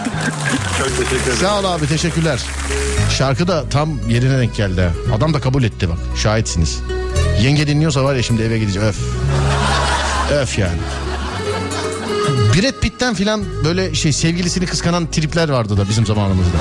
[0.79, 1.37] Çok teşekkür ederim.
[1.37, 2.39] Sağ ol abi teşekkürler.
[3.17, 4.89] Şarkı da tam yerine denk geldi.
[5.17, 5.97] Adam da kabul etti bak.
[6.17, 6.83] Şahitsiniz.
[7.43, 8.87] Yenge dinliyorsa var ya şimdi eve gideceğim.
[8.87, 8.97] Öf.
[10.41, 10.77] Öf yani.
[12.53, 16.57] Brad Pitt'ten filan böyle şey sevgilisini kıskanan tripler vardı da bizim zamanımızda.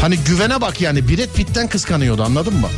[0.00, 2.68] Hani güvene bak yani Brad Pitt'ten kıskanıyordu anladın mı?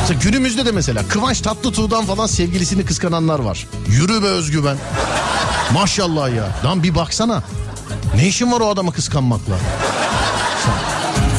[0.00, 3.66] Mesela günümüzde de mesela Kıvanç Tatlıtuğ'dan falan sevgilisini kıskananlar var.
[3.88, 4.76] Yürü be özgüven.
[5.74, 6.48] Maşallah ya.
[6.64, 7.42] Lan bir baksana.
[8.16, 9.54] Ne işin var o adamı kıskanmakla?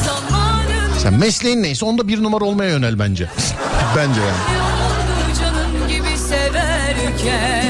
[0.06, 3.30] Zamanın Sen mesleğin neyse onda bir numara olmaya yönel bence.
[3.96, 4.58] bence yani.
[5.40, 7.63] canın gibi severken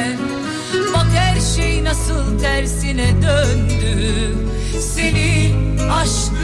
[2.45, 4.35] tersine döndü
[4.81, 6.44] Senin aşkın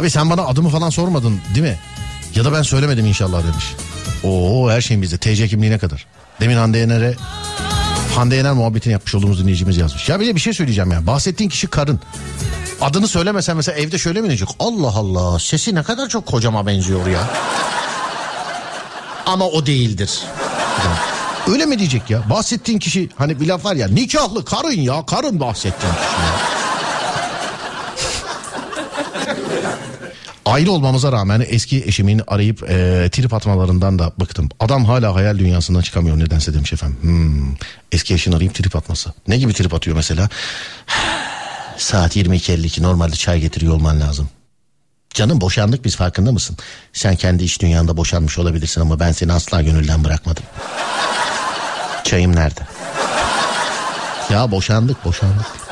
[0.00, 1.78] Abi sen bana adımı falan sormadın değil mi?
[2.34, 3.74] Ya da ben söylemedim inşallah demiş.
[4.24, 5.18] Oo her şeyin bizde.
[5.18, 6.06] TC kimliğine kadar.
[6.40, 7.14] Demin Hande Yener'e
[8.16, 10.08] Hande Yener muhabbetini yapmış olduğumuz dinleyicimiz yazmış.
[10.08, 11.06] Ya bir de bir şey söyleyeceğim ya.
[11.06, 12.00] Bahsettiğin kişi karın.
[12.80, 14.48] Adını söylemesen mesela evde şöyle mi diyecek?
[14.58, 17.30] Allah Allah sesi ne kadar çok kocama benziyor ya.
[19.26, 20.20] Ama o değildir.
[21.48, 22.30] Öyle mi diyecek ya?
[22.30, 26.49] Bahsettiğin kişi hani bir laf var ya nikahlı karın ya karın bahsettiğin kişi ya.
[30.50, 34.48] Aile olmamıza rağmen eski eşimin arayıp e, trip atmalarından da bıktım.
[34.60, 36.98] Adam hala hayal dünyasından çıkamıyor nedense demiş efendim.
[37.00, 37.54] Hmm,
[37.92, 39.12] eski eşin arayıp trip atması.
[39.28, 40.28] Ne gibi trip atıyor mesela?
[41.76, 44.28] Saat 22.52 normalde çay getiriyor olman lazım.
[45.14, 46.56] Canım boşandık biz farkında mısın?
[46.92, 50.44] Sen kendi iş dünyanda boşanmış olabilirsin ama ben seni asla gönülden bırakmadım.
[52.04, 52.60] Çayım nerede?
[54.30, 55.69] Ya boşandık boşandık.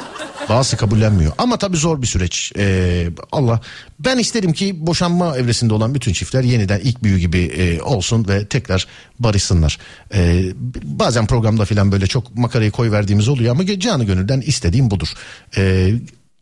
[0.49, 1.33] Bazısı kabullenmiyor.
[1.39, 2.53] Ama tabii zor bir süreç.
[2.59, 3.61] Ee, Allah
[3.99, 8.47] ben isterim ki boşanma evresinde olan bütün çiftler yeniden ilk büyü gibi e, olsun ve
[8.47, 8.87] tekrar
[9.19, 9.79] barışsınlar.
[10.15, 10.45] Ee,
[10.83, 15.09] bazen programda falan böyle çok makarayı koy verdiğimiz oluyor ama canı gönülden istediğim budur.
[15.57, 15.93] Ee,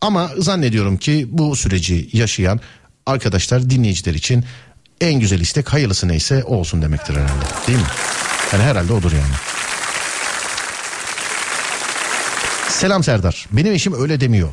[0.01, 2.61] ama zannediyorum ki bu süreci yaşayan
[3.07, 4.45] arkadaşlar dinleyiciler için
[5.01, 7.45] en güzel istek hayırlısı neyse olsun demektir herhalde.
[7.67, 7.85] Değil mi?
[8.53, 9.35] Yani herhalde odur yani.
[12.77, 13.47] Selam Serdar.
[13.53, 14.49] Benim eşim öyle demiyor.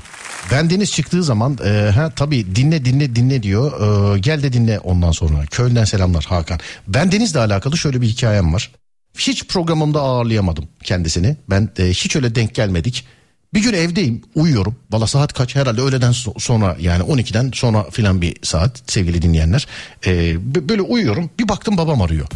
[0.51, 3.71] Ben deniz çıktığı zaman e, ha tabii dinle dinle dinle diyor.
[4.15, 5.45] E, gel de dinle ondan sonra.
[5.45, 6.59] Köln'den selamlar Hakan.
[6.87, 8.71] Ben denizle alakalı şöyle bir hikayem var.
[9.17, 11.37] Hiç programımda ağırlayamadım kendisini.
[11.49, 13.05] Ben e, hiç öyle denk gelmedik.
[13.53, 14.75] Bir gün evdeyim uyuyorum.
[14.91, 19.67] Valla saat kaç herhalde öğleden so- sonra yani 12'den sonra filan bir saat sevgili dinleyenler.
[20.05, 22.27] E, b- böyle uyuyorum bir baktım babam arıyor.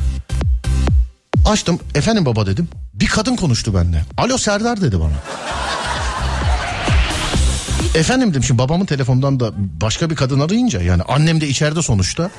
[1.47, 2.69] Açtım efendim baba dedim.
[2.93, 4.05] Bir kadın konuştu benimle.
[4.17, 5.13] Alo Serdar dedi bana.
[7.95, 12.29] Efendim dedim şimdi babamın telefonundan da başka bir kadın arayınca yani annem de içeride sonuçta.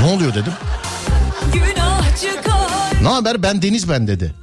[0.00, 0.52] Ne oluyor dedim.
[3.02, 4.34] Ne haber ben Deniz ben dedi.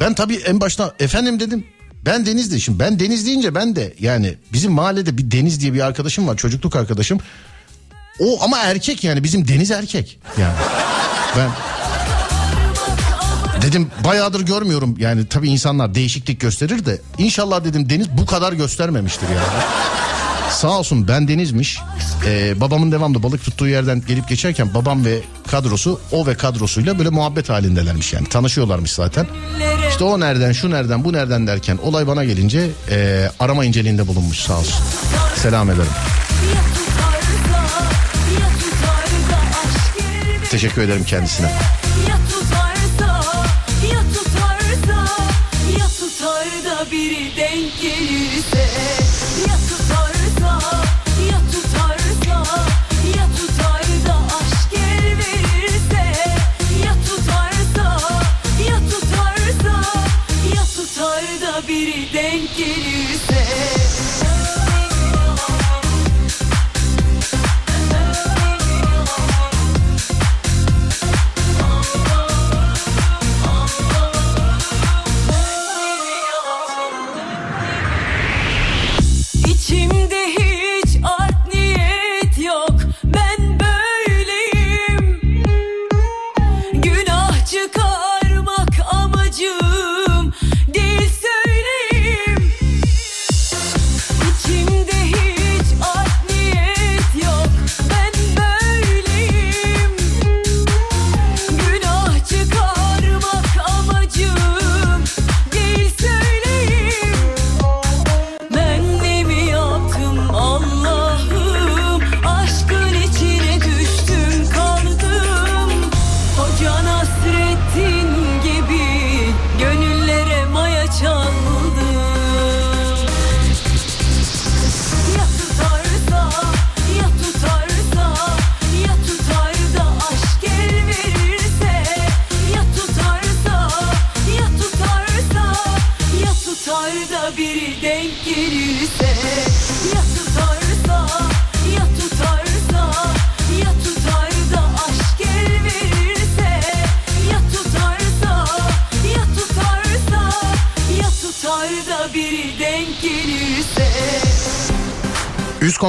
[0.00, 1.66] Ben tabii en başta efendim dedim.
[2.04, 5.74] Ben Deniz de şimdi ben Deniz deyince ben de yani bizim mahallede bir Deniz diye
[5.74, 7.18] bir arkadaşım var çocukluk arkadaşım.
[8.20, 10.54] O ama erkek yani bizim Deniz erkek yani.
[11.36, 11.50] Ben
[13.62, 19.28] dedim bayağıdır görmüyorum yani tabii insanlar değişiklik gösterir de inşallah dedim Deniz bu kadar göstermemiştir
[19.28, 19.64] yani.
[20.50, 21.78] Sağ olsun ben Deniz'miş.
[22.26, 27.08] Ee, babamın devamlı balık tuttuğu yerden gelip geçerken babam ve kadrosu o ve kadrosuyla böyle
[27.10, 28.28] muhabbet halindelermiş yani.
[28.28, 29.26] Tanışıyorlarmış zaten.
[29.90, 34.38] İşte o nereden şu nereden bu nereden derken olay bana gelince e, arama inceliğinde bulunmuş
[34.38, 34.84] sağ olsun.
[35.36, 35.92] Selam ederim.
[40.50, 41.52] Teşekkür ederim kendisine.
[46.90, 49.05] Biri denk gelirse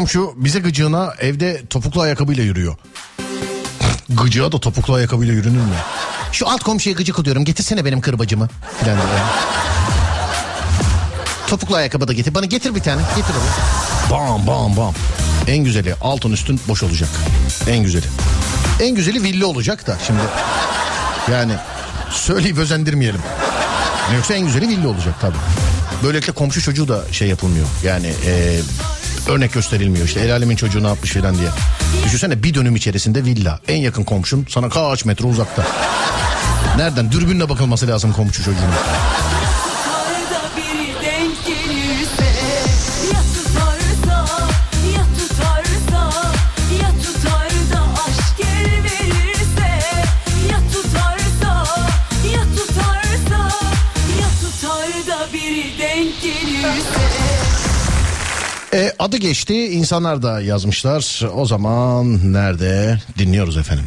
[0.07, 2.75] komşu bize gıcığına evde topuklu ayakkabıyla yürüyor.
[4.09, 5.75] Gıcığa da topuklu ayakkabıyla yürünür mü?
[6.31, 8.49] Şu alt komşuya gıcık oluyorum getirsene benim kırbacımı.
[8.79, 9.19] Filan diye.
[11.47, 12.35] Topuklu ayakkabı da getir.
[12.35, 13.01] Bana getir bir tane.
[13.15, 14.11] Getir onu.
[14.11, 14.93] Bam bam bam.
[15.47, 17.09] En güzeli altın üstün boş olacak.
[17.69, 18.05] En güzeli.
[18.81, 20.21] En güzeli villa olacak da şimdi.
[21.31, 21.53] Yani
[22.11, 23.21] söyleyip özendirmeyelim.
[24.15, 25.37] Yoksa en güzeli villa olacak tabii.
[26.03, 27.67] Böylelikle komşu çocuğu da şey yapılmıyor.
[27.83, 28.59] Yani e,
[29.29, 31.49] örnek gösterilmiyor işte el alemin çocuğu ne yapmış filan diye.
[32.05, 33.59] Düşünsene bir dönüm içerisinde villa.
[33.67, 35.65] En yakın komşun sana kaç metre uzakta.
[36.77, 37.11] Nereden?
[37.11, 38.73] Dürbünle bakılması lazım komşu çocuğuna.
[59.37, 61.21] Geçti insanlar da yazmışlar.
[61.33, 62.99] O zaman nerede?
[63.17, 63.85] Dinliyoruz efendim.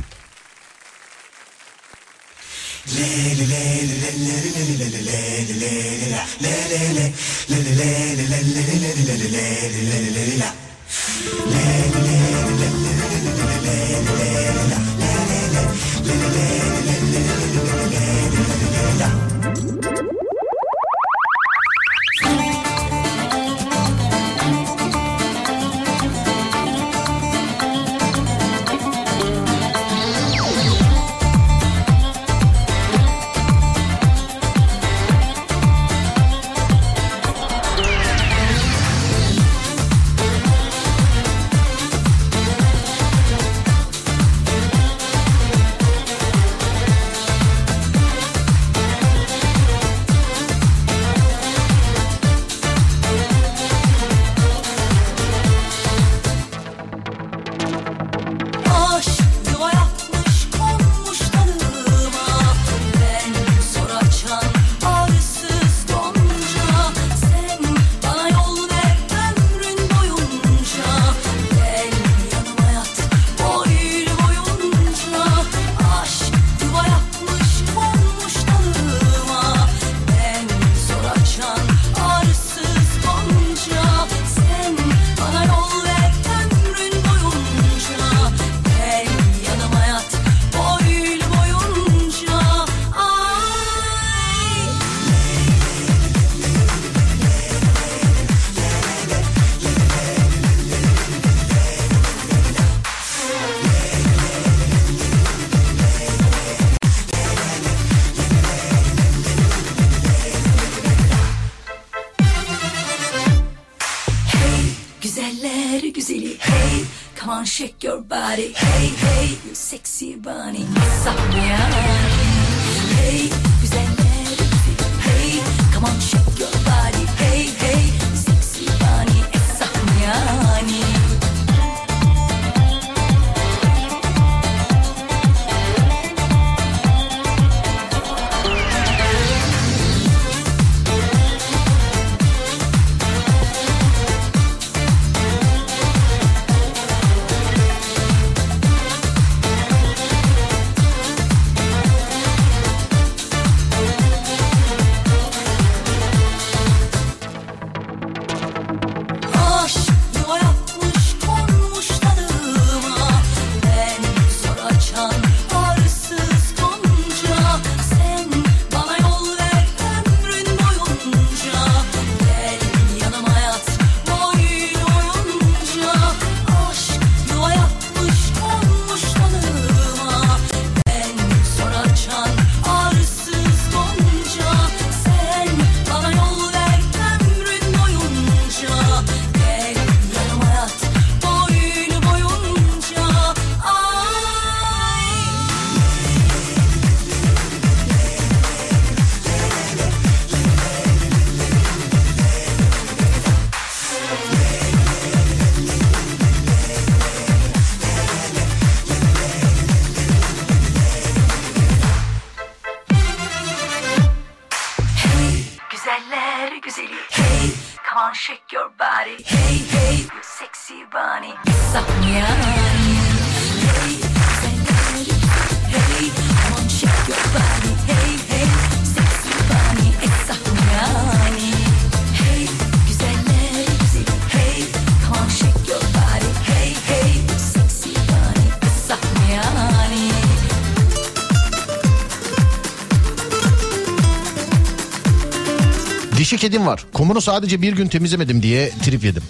[246.40, 246.84] Kedim var.
[246.92, 249.22] Kumunu sadece bir gün temizlemedim diye trip yedim.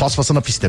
[0.00, 0.60] Paspasına pis.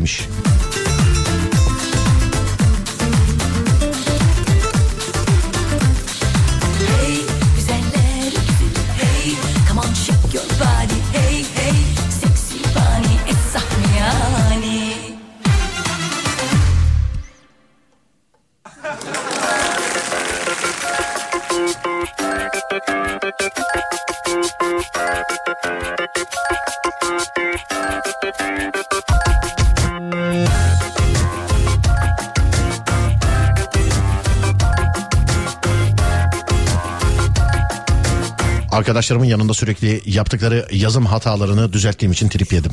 [38.87, 42.71] Arkadaşlarımın yanında sürekli yaptıkları yazım hatalarını düzelttiğim için trip yedim.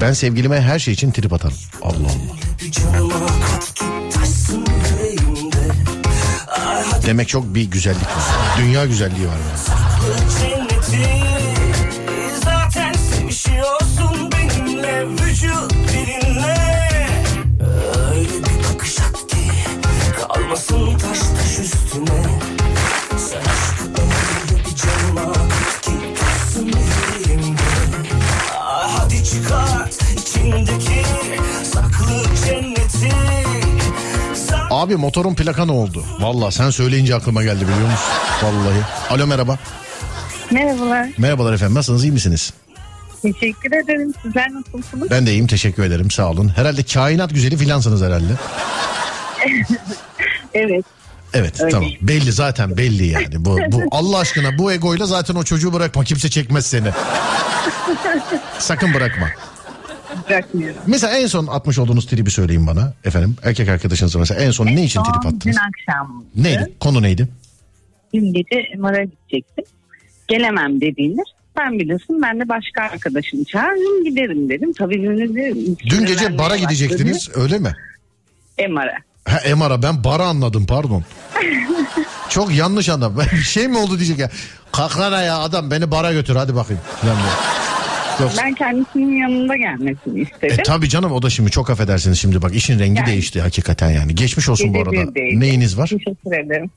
[0.00, 1.56] Ben sevgilime her şey için trip atarım.
[1.82, 2.36] Allah Allah.
[7.06, 8.58] Demek çok bir güzellik var.
[8.58, 9.32] Dünya güzelliği var.
[9.32, 9.73] yani.
[34.84, 36.04] Abi motorun plaka ne oldu?
[36.20, 37.98] Valla sen söyleyince aklıma geldi biliyor musun?
[38.42, 38.80] Vallahi.
[39.10, 39.58] Alo merhaba.
[40.50, 41.08] Merhabalar.
[41.18, 42.52] Merhabalar efendim nasılsınız iyi misiniz?
[43.22, 44.14] Teşekkür ederim.
[44.22, 45.10] Sizler nasılsınız?
[45.10, 46.52] Ben de iyiyim teşekkür ederim sağ olun.
[46.56, 48.32] Herhalde kainat güzeli filansınız herhalde.
[50.54, 50.84] Evet.
[51.34, 51.70] Evet Öyle.
[51.72, 53.44] tamam belli zaten belli yani.
[53.44, 56.88] Bu, bu Allah aşkına bu egoyla zaten o çocuğu bırakma kimse çekmez seni.
[58.58, 59.28] Sakın bırakma.
[60.86, 63.36] Mesela en son atmış olduğunuz tribi söyleyin bana efendim.
[63.42, 65.56] Erkek arkadaşınız mesela en son ne için trip Son attınız?
[65.56, 65.60] Dün
[65.92, 66.24] akşam.
[66.36, 66.72] Neydi?
[66.80, 67.28] Konu neydi?
[68.14, 69.64] Dün gece MR'a gidecektim.
[70.28, 71.22] Gelemem dediğinde
[71.56, 74.72] ben biliyorsun ben de başka arkadaşımı çağırırım giderim dedim.
[74.72, 75.54] Tabii dün de
[75.90, 77.72] Dün gece bara gidecektiniz öyle mi?
[78.68, 78.96] MR'a.
[79.24, 81.04] Ha Emara ben bara anladım pardon.
[82.28, 83.22] Çok yanlış anladım.
[83.32, 84.30] Bir şey mi oldu diyecek ya.
[84.72, 86.82] Kalk lan ya adam beni bara götür hadi bakayım.
[88.20, 90.56] Yoksa- Ben kendisinin yanında gelmesini istedim.
[90.60, 93.06] E tabii canım o da şimdi çok affedersiniz şimdi bak işin rengi Yani.
[93.06, 94.14] değişti hakikaten yani.
[94.14, 95.10] Geçmiş olsun bu arada.
[95.16, 95.86] Neyiniz var?
[95.88, 96.70] Teşekkür ederim.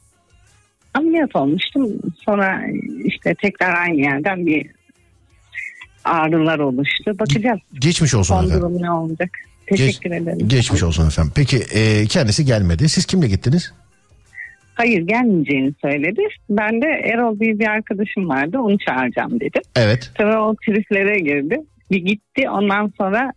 [0.93, 1.89] Ameliyat olmuştum.
[2.25, 2.61] Sonra
[3.05, 4.65] işte tekrar aynı yerden bir
[6.03, 7.19] ağrılar oluştu.
[7.19, 8.61] Bakacağız Geçmiş olsun son efendim.
[8.61, 9.29] durum ne olacak.
[9.69, 10.47] Geç- Teşekkür ederim.
[10.49, 11.31] Geçmiş olsun efendim.
[11.35, 12.89] Peki e, kendisi gelmedi.
[12.89, 13.73] Siz kimle gittiniz?
[14.77, 16.21] Hayır gelmeyeceğini söyledi.
[16.49, 19.61] Ben de Erol diye bir arkadaşım vardı onu çağıracağım dedim.
[19.75, 20.11] Evet.
[20.15, 21.61] Tabii o triplere girdi.
[21.91, 23.33] Bir gitti ondan sonra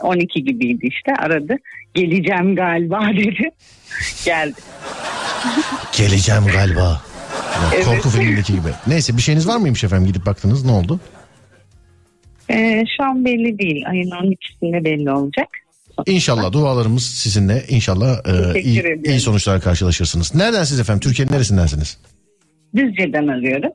[0.00, 1.56] 12 gibiydi işte aradı.
[1.94, 3.50] Geleceğim galiba dedi.
[4.24, 4.54] Geldi.
[5.98, 7.02] Geleceğim galiba.
[7.74, 7.84] Evet.
[7.84, 8.68] Korku filmindeki gibi.
[8.86, 11.00] Neyse bir şeyiniz var mıymış efendim gidip baktınız ne oldu?
[12.50, 13.84] Ee, şu an belli değil.
[13.88, 15.48] Ayın 12'sinde belli olacak.
[16.06, 19.02] İnşallah dualarımız sizinle inşallah e, iyi, ediyorum.
[19.04, 20.34] iyi sonuçlar karşılaşırsınız.
[20.34, 21.00] Nereden siz efendim?
[21.00, 21.98] Türkiye'nin neresindensiniz?
[22.76, 23.70] Düzce'den arıyorum.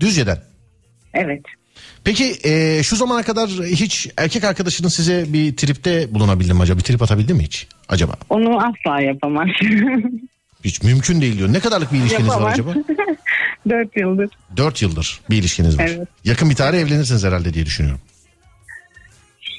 [0.00, 0.38] Düzce'den.
[1.14, 1.42] Evet.
[2.04, 6.78] Peki e, şu zamana kadar hiç erkek arkadaşınız size bir tripte bulunabildi mi acaba?
[6.78, 8.12] Bir trip atabildi mi hiç acaba?
[8.30, 9.48] Onu asla yapamaz.
[10.64, 11.52] Hiç mümkün değil diyor.
[11.52, 12.52] Ne kadarlık bir ilişkiniz var yapamaz.
[12.52, 12.74] acaba?
[13.70, 14.30] 4 yıldır.
[14.56, 15.90] Dört yıldır bir ilişkiniz var.
[15.96, 16.08] Evet.
[16.24, 18.00] Yakın bir tarih evlenirsiniz herhalde diye düşünüyorum.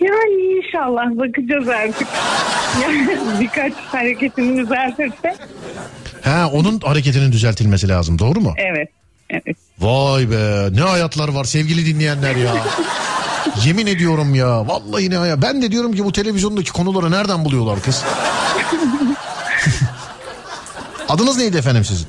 [0.04, 2.08] Yani inşallah bakacağız artık.
[2.82, 5.36] Yani birkaç hareketini düzeltirse.
[6.24, 8.54] Ha onun hareketinin düzeltilmesi lazım doğru mu?
[8.58, 8.90] Evet.
[9.30, 9.58] Evet.
[9.80, 12.54] Vay be ne hayatlar var sevgili dinleyenler ya.
[13.66, 15.42] Yemin ediyorum ya vallahi ne ya.
[15.42, 18.04] Ben de diyorum ki bu televizyondaki konuları nereden buluyorlar kız?
[21.10, 22.08] Adınız neydi efendim sizin?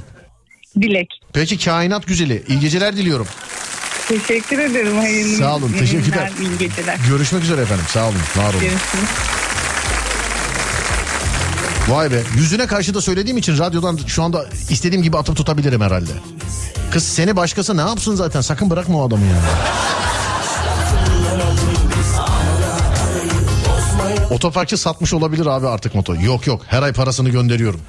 [0.80, 1.20] Dilek.
[1.32, 2.42] Peki kainat güzeli.
[2.48, 3.26] İyi geceler diliyorum.
[4.08, 4.96] Teşekkür ederim.
[4.96, 6.16] Hayırlı Sağ olun, teşekkürler.
[6.16, 6.98] yayınlar, İyi geceler.
[7.08, 7.84] Görüşmek üzere efendim.
[7.88, 8.16] Sağ olun.
[8.36, 8.60] Var olun.
[8.60, 9.08] Görüşürüz.
[11.88, 12.22] Vay be.
[12.36, 16.10] Yüzüne karşı da söylediğim için radyodan şu anda istediğim gibi atıp tutabilirim herhalde.
[16.92, 18.40] Kız seni başkası ne yapsın zaten?
[18.40, 19.36] Sakın bırakma o adamı ya.
[24.30, 26.16] Otoparkçı satmış olabilir abi artık motor.
[26.16, 27.80] Yok yok her ay parasını gönderiyorum.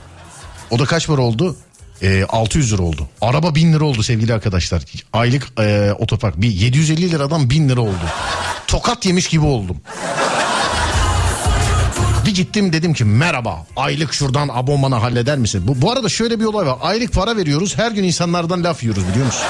[0.69, 1.55] O da kaç para oldu?
[2.01, 3.07] Ee, 600 lira oldu.
[3.21, 4.81] Araba 1000 lira oldu sevgili arkadaşlar.
[5.13, 8.05] Aylık e, otopark bir 750 liradan 1000 lira oldu.
[8.67, 9.77] Tokat yemiş gibi oldum.
[12.25, 15.63] Bir gittim dedim ki merhaba aylık şuradan abonmanı halleder misin?
[15.67, 16.77] Bu, bu arada şöyle bir olay var.
[16.81, 19.45] Aylık para veriyoruz her gün insanlardan laf yiyoruz biliyor musun?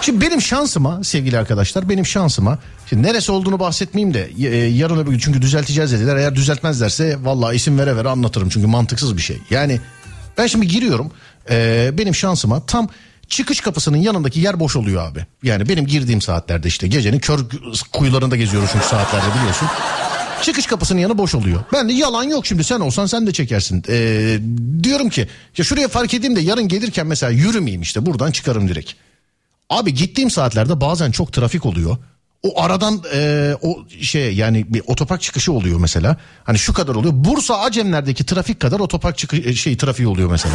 [0.00, 5.10] Şimdi benim şansıma sevgili arkadaşlar benim şansıma şimdi neresi olduğunu bahsetmeyeyim de e, yarın öbür
[5.10, 6.16] gün çünkü düzelteceğiz dediler.
[6.16, 9.38] Eğer düzeltmezlerse vallahi isim vere vere anlatırım çünkü mantıksız bir şey.
[9.50, 9.80] Yani
[10.38, 11.10] ben şimdi giriyorum
[11.50, 12.88] e, benim şansıma tam
[13.28, 15.26] çıkış kapısının yanındaki yer boş oluyor abi.
[15.42, 17.40] Yani benim girdiğim saatlerde işte gecenin kör
[17.92, 19.68] kuyularında geziyoruz çünkü saatlerde biliyorsun.
[20.42, 21.64] Çıkış kapısının yanı boş oluyor.
[21.72, 23.84] Ben de yalan yok şimdi sen olsan sen de çekersin.
[23.88, 24.38] Ee,
[24.82, 25.28] diyorum ki
[25.58, 28.92] ya şuraya fark edeyim de yarın gelirken mesela yürümeyeyim işte buradan çıkarım direkt.
[29.70, 31.96] Abi gittiğim saatlerde bazen çok trafik oluyor.
[32.42, 36.16] O aradan e, o şey yani bir otopark çıkışı oluyor mesela.
[36.44, 37.14] Hani şu kadar oluyor.
[37.16, 40.54] Bursa Acemler'deki trafik kadar otopark çıkı şey trafiği oluyor mesela.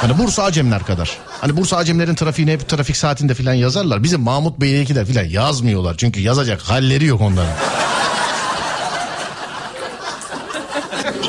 [0.00, 1.18] Hani Bursa Acemler kadar.
[1.40, 4.02] Hani Bursa Acemlerin trafiğini hep trafik saatinde filan yazarlar.
[4.02, 5.94] Bizim Mahmut Bey'dekiler filan yazmıyorlar.
[5.98, 7.52] Çünkü yazacak halleri yok onların.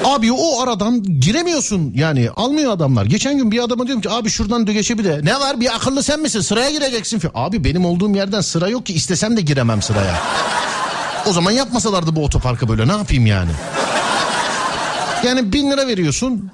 [0.07, 3.05] Abi o aradan giremiyorsun yani almıyor adamlar.
[3.05, 5.25] Geçen gün bir adama diyorum ki abi şuradan da geçebilir.
[5.25, 7.21] Ne var bir akıllı sen misin sıraya gireceksin.
[7.35, 10.23] Abi benim olduğum yerden sıra yok ki istesem de giremem sıraya.
[11.29, 13.51] O zaman yapmasalardı bu otoparkı böyle ne yapayım yani.
[15.25, 16.51] Yani bin lira veriyorsun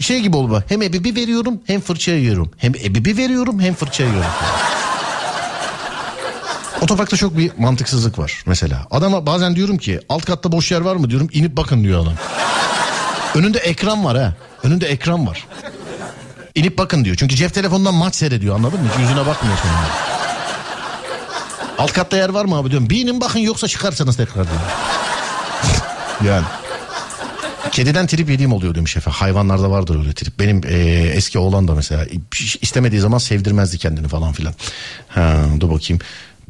[0.00, 0.62] şey gibi olma.
[0.68, 2.50] Hem ebibi veriyorum hem fırça yiyorum.
[2.56, 4.30] Hem ebibi veriyorum hem fırça yiyorum.
[6.80, 8.86] Otoparkta çok bir mantıksızlık var mesela.
[8.90, 12.14] Adama bazen diyorum ki alt katta boş yer var mı diyorum inip bakın diyor adam.
[13.34, 14.34] Önünde ekran var ha.
[14.62, 15.46] Önünde ekran var.
[16.54, 17.16] İnip bakın diyor.
[17.16, 18.88] Çünkü cep telefonundan maç seyrediyor anladın mı?
[19.00, 19.72] Yüzüne bakmıyor sonra.
[21.78, 22.90] Alt katta yer var mı abi diyorum.
[22.90, 24.60] Bir inin bakın yoksa çıkarsanız tekrar diyor.
[26.24, 26.46] yani.
[27.72, 29.10] Kediden trip yediğim oluyor demiş şefe.
[29.10, 30.38] Hayvanlarda vardır öyle trip.
[30.38, 30.74] Benim e,
[31.14, 32.06] eski oğlan da mesela
[32.62, 34.54] istemediği zaman sevdirmezdi kendini falan filan.
[35.08, 36.00] Ha, dur bakayım.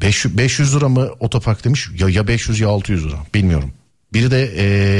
[0.01, 1.89] 500, 500 lira mı otopark demiş?
[1.99, 3.71] Ya, ya 500 ya 600 lira bilmiyorum.
[4.13, 4.51] Biri de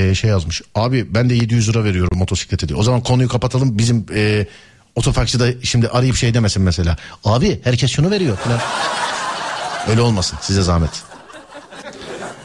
[0.10, 0.62] e, şey yazmış.
[0.76, 2.80] Abi ben de 700 lira veriyorum motosiklete diyor.
[2.80, 3.78] O zaman konuyu kapatalım.
[3.78, 4.48] Bizim e,
[4.96, 6.98] otoparkçı da şimdi arayıp şey demesin mesela.
[7.24, 8.60] Abi herkes şunu veriyor falan.
[9.90, 11.04] Öyle olmasın size zahmet.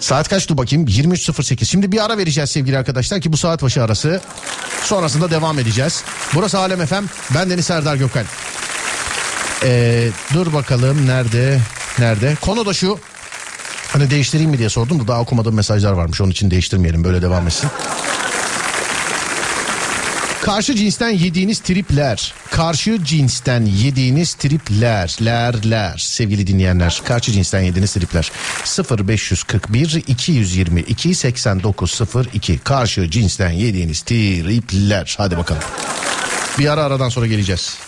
[0.01, 3.83] Saat kaç dur bakayım 23.08 şimdi bir ara vereceğiz sevgili arkadaşlar ki bu saat başı
[3.83, 4.21] arası
[4.83, 6.05] sonrasında devam edeceğiz.
[6.35, 7.05] Burası Alem FM
[7.35, 8.25] ben Deniz Serdar Gökal.
[9.65, 11.61] Ee, dur bakalım nerede
[11.99, 12.99] nerede konu da şu
[13.89, 17.47] hani değiştireyim mi diye sordum da daha okumadığım mesajlar varmış onun için değiştirmeyelim böyle devam
[17.47, 17.71] etsin.
[20.43, 22.35] Karşı cinsten yediğiniz tripler.
[22.51, 25.17] Karşı cinsten yediğiniz tripler.
[25.23, 27.03] Ler sevgili dinleyenler.
[27.05, 28.33] Karşı cinsten yediğiniz tripler.
[29.09, 32.59] 0541 222 8902.
[32.59, 35.15] Karşı cinsten yediğiniz tripler.
[35.19, 35.63] Hadi bakalım.
[36.59, 37.88] Bir ara aradan sonra geleceğiz.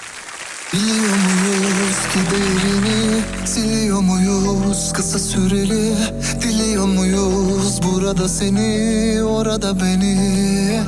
[0.73, 5.95] Biliyor muyuz ki değerini Siliyor muyuz kısa süreli?
[6.43, 10.81] Diliyor muyuz burada seni Orada beni?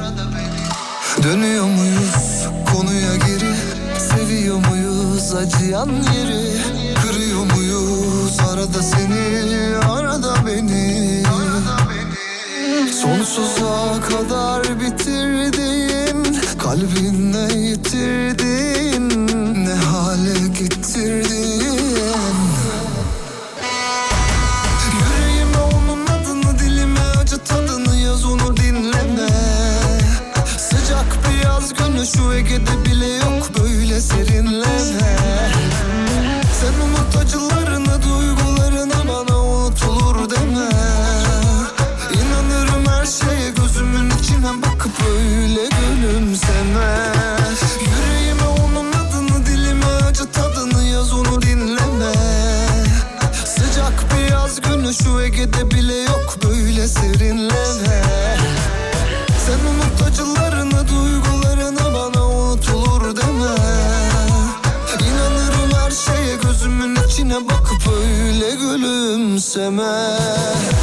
[1.22, 3.55] Dönüyor muyuz konuya geri?
[3.99, 6.47] Seviyor muyuz acıyan yeri?
[7.03, 11.22] Kırıyor muyuz arada seni Arada beni?
[13.03, 18.72] Sonsuza kadar bitirdin Kalbinle yitirdin
[21.03, 21.98] Yüreğime
[25.74, 29.28] onun adını dilime acı tadını yaz onu dinleme.
[30.59, 35.51] Sıcak bir yaz günü şu Ege'de bile yok böyle serinleme
[69.33, 70.82] gülümseme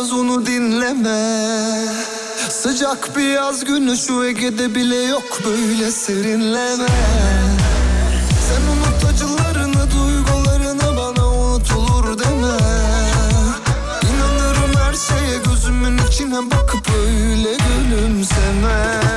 [0.00, 1.46] yaz onu dinleme.
[2.48, 6.88] Sıcak bir yaz günü şu Ege'de bile yok böyle serinleme.
[8.48, 12.56] Sen unut acılarını duygularını bana unutulur deme.
[14.02, 19.09] İnanırım her şeye gözümün içine bakıp öyle gülümseme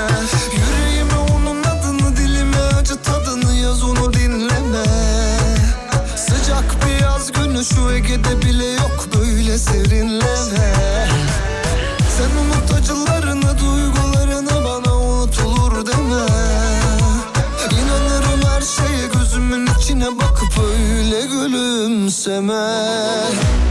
[22.04, 23.63] gülümseme.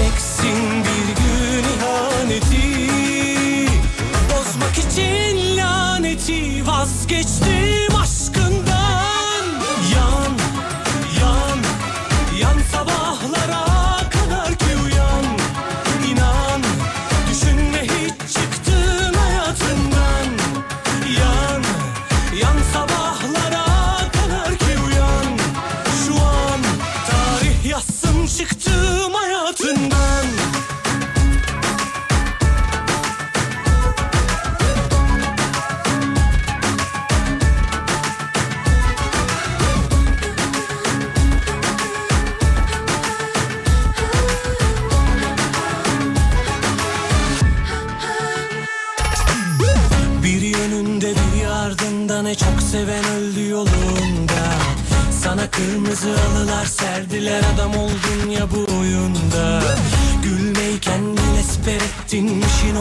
[0.00, 2.90] Göreceksin bir gün ihaneti.
[4.30, 6.66] Bozmak için laneti.
[6.66, 8.19] Vazgeçtim aşkım.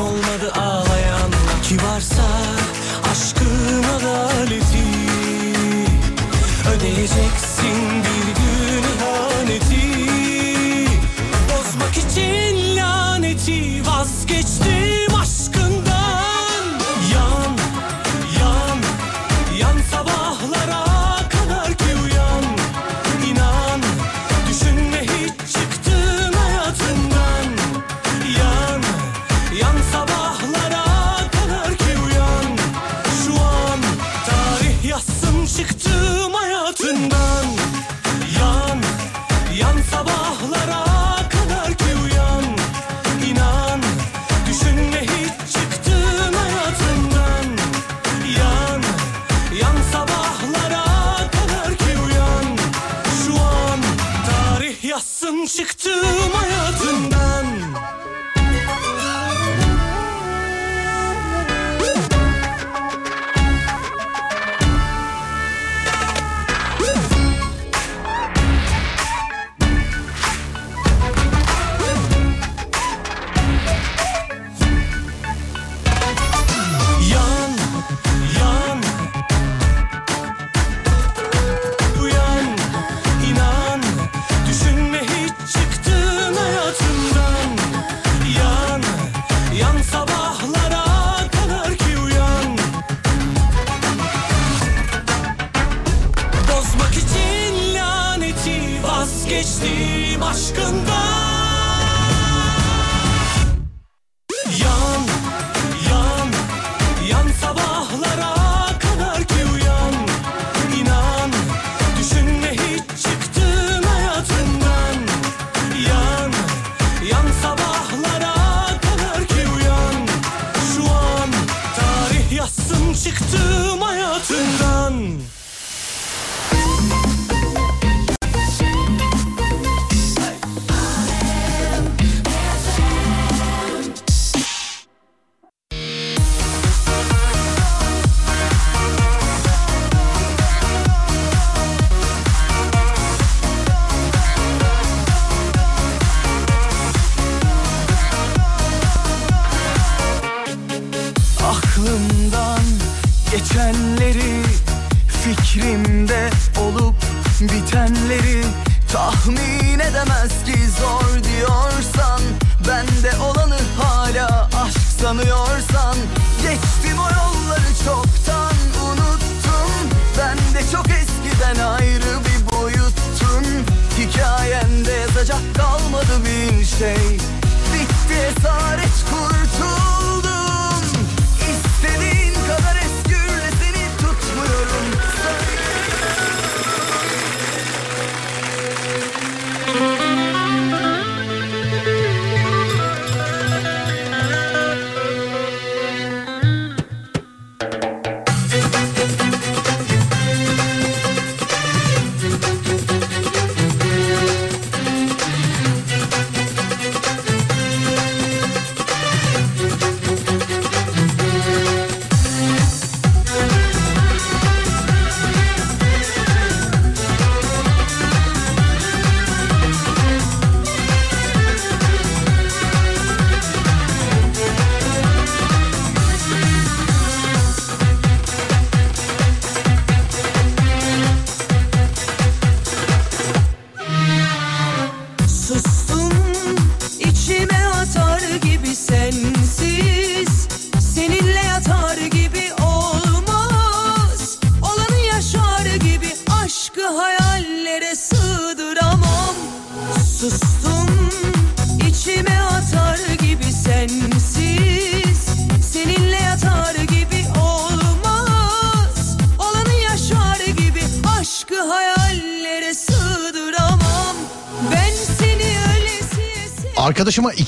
[0.02, 0.39] Oh my.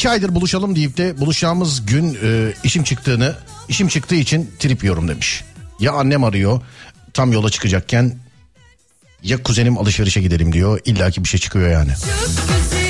[0.02, 3.36] İki aydır buluşalım deyip de buluşacağımız gün e, işim çıktığını,
[3.70, 5.44] işim çıktığı için trip yiyorum demiş.
[5.80, 6.62] Ya annem arıyor
[7.14, 8.16] tam yola çıkacakken
[9.24, 10.80] ya kuzenim alışverişe gidelim diyor.
[10.86, 11.92] İlla ki bir şey çıkıyor yani.
[11.96, 12.08] Çık
[12.48, 12.81] güzelim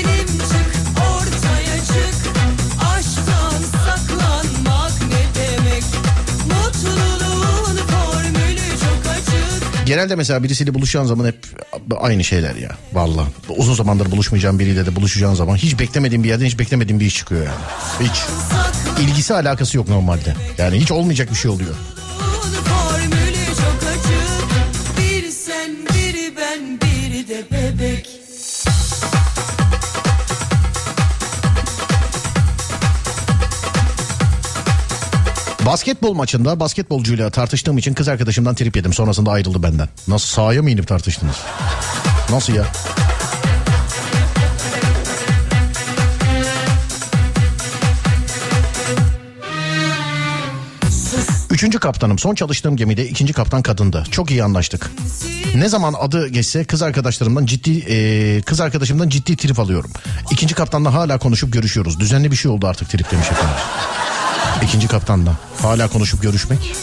[9.91, 11.35] Genelde mesela birisiyle buluşacağın zaman hep
[11.99, 12.69] aynı şeyler ya.
[12.93, 17.05] Vallahi uzun zamandır buluşmayacağım biriyle de buluşacağın zaman hiç beklemediğim bir yerden hiç beklemediğim bir
[17.05, 18.09] iş çıkıyor yani.
[18.09, 18.21] Hiç.
[18.99, 20.35] İlgisi alakası yok normalde.
[20.57, 21.75] Yani hiç olmayacak bir şey oluyor.
[35.91, 38.93] Basketbol maçında basketbolcuyla tartıştığım için kız arkadaşımdan trip yedim.
[38.93, 39.89] Sonrasında ayrıldı benden.
[40.07, 41.35] Nasıl sahaya mı inip tartıştınız?
[42.29, 42.65] Nasıl ya?
[51.49, 52.19] Üçüncü kaptanım.
[52.19, 54.03] Son çalıştığım gemide ikinci kaptan kadındı.
[54.11, 54.91] Çok iyi anlaştık.
[55.55, 59.91] Ne zaman adı geçse kız arkadaşlarımdan ciddi e, kız arkadaşımdan ciddi trip alıyorum.
[60.31, 61.99] İkinci kaptanla hala konuşup görüşüyoruz.
[61.99, 63.55] Düzenli bir şey oldu artık trip demiş efendim.
[64.63, 66.75] İkinci kaptanla hala konuşup görüşmek.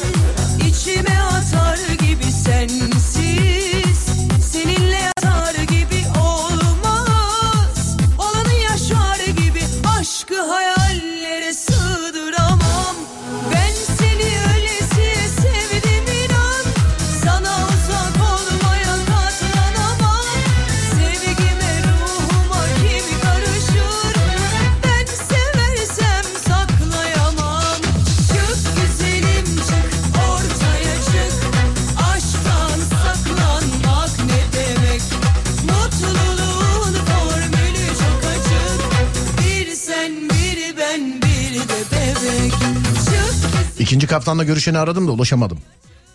[43.88, 45.58] İkinci kaptanla görüşeni aradım da ulaşamadım.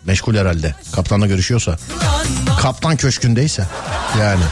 [0.04, 0.74] Meşgul herhalde.
[0.92, 1.78] Kaptanla görüşüyorsa.
[2.60, 3.66] Kaptan köşkündeyse.
[4.20, 4.42] Yani.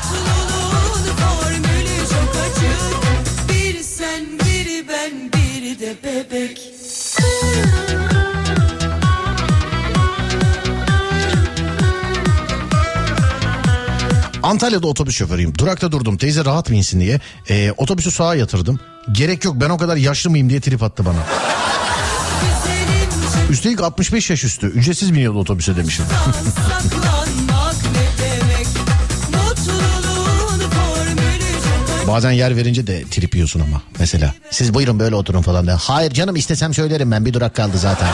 [14.43, 15.59] Antalya'da otobüs şoförüyüm.
[15.59, 16.17] Durakta durdum.
[16.17, 17.21] Teyze rahat mı diye.
[17.51, 18.81] Ee, otobüsü sağa yatırdım.
[19.13, 21.53] Gerek yok ben o kadar yaşlı mıyım diye trip attı bana.
[23.53, 24.67] Üstelik 65 yaş üstü.
[24.67, 26.05] Ücretsiz biniyordu otobüse demişim.
[32.09, 33.83] Bazen yer verince de trip yiyorsun ama.
[33.99, 35.67] Mesela siz buyurun böyle oturun falan.
[35.67, 35.73] De.
[35.73, 38.09] Hayır canım istesem söylerim ben bir durak kaldı zaten.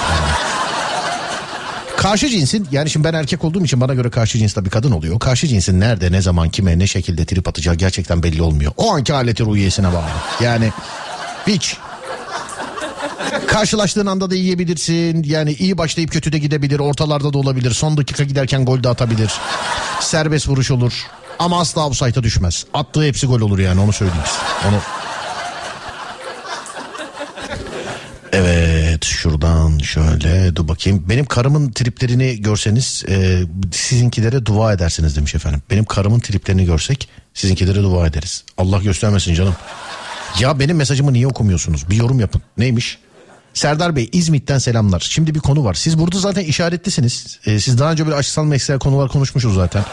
[1.97, 5.18] Karşı cinsin yani şimdi ben erkek olduğum için bana göre karşı cins bir kadın oluyor.
[5.18, 8.72] Karşı cinsin nerede ne zaman kime ne şekilde trip atacağı gerçekten belli olmuyor.
[8.76, 10.07] O anki aleti ruhiyesine bağlı.
[10.41, 10.72] Yani
[11.47, 11.76] hiç.
[13.49, 15.22] Karşılaştığın anda da yiyebilirsin.
[15.22, 16.78] Yani iyi başlayıp kötü de gidebilir.
[16.78, 17.70] Ortalarda da olabilir.
[17.70, 19.32] Son dakika giderken gol de atabilir.
[20.01, 20.92] Serbest vuruş olur.
[21.38, 22.64] Ama asla offside'a düşmez.
[22.74, 24.22] Attığı hepsi gol olur yani onu söyleyeyim.
[24.68, 24.76] Onu...
[28.32, 31.05] Evet şuradan şöyle dur bakayım.
[31.09, 33.42] Benim karımın triplerini görseniz e,
[33.72, 35.62] sizinkilere dua edersiniz demiş efendim.
[35.70, 38.44] Benim karımın triplerini görsek sizinkilere dua ederiz.
[38.59, 39.55] Allah göstermesin canım.
[40.40, 41.90] Ya benim mesajımı niye okumuyorsunuz?
[41.90, 42.42] Bir yorum yapın.
[42.59, 42.99] Neymiş?
[43.55, 45.01] Serdar Bey İzmit'ten selamlar.
[45.11, 45.74] Şimdi bir konu var.
[45.74, 47.38] Siz burada zaten işaretlisiniz.
[47.46, 49.84] Ee, siz daha önce böyle açısal meslek konular konuşmuşuz zaten.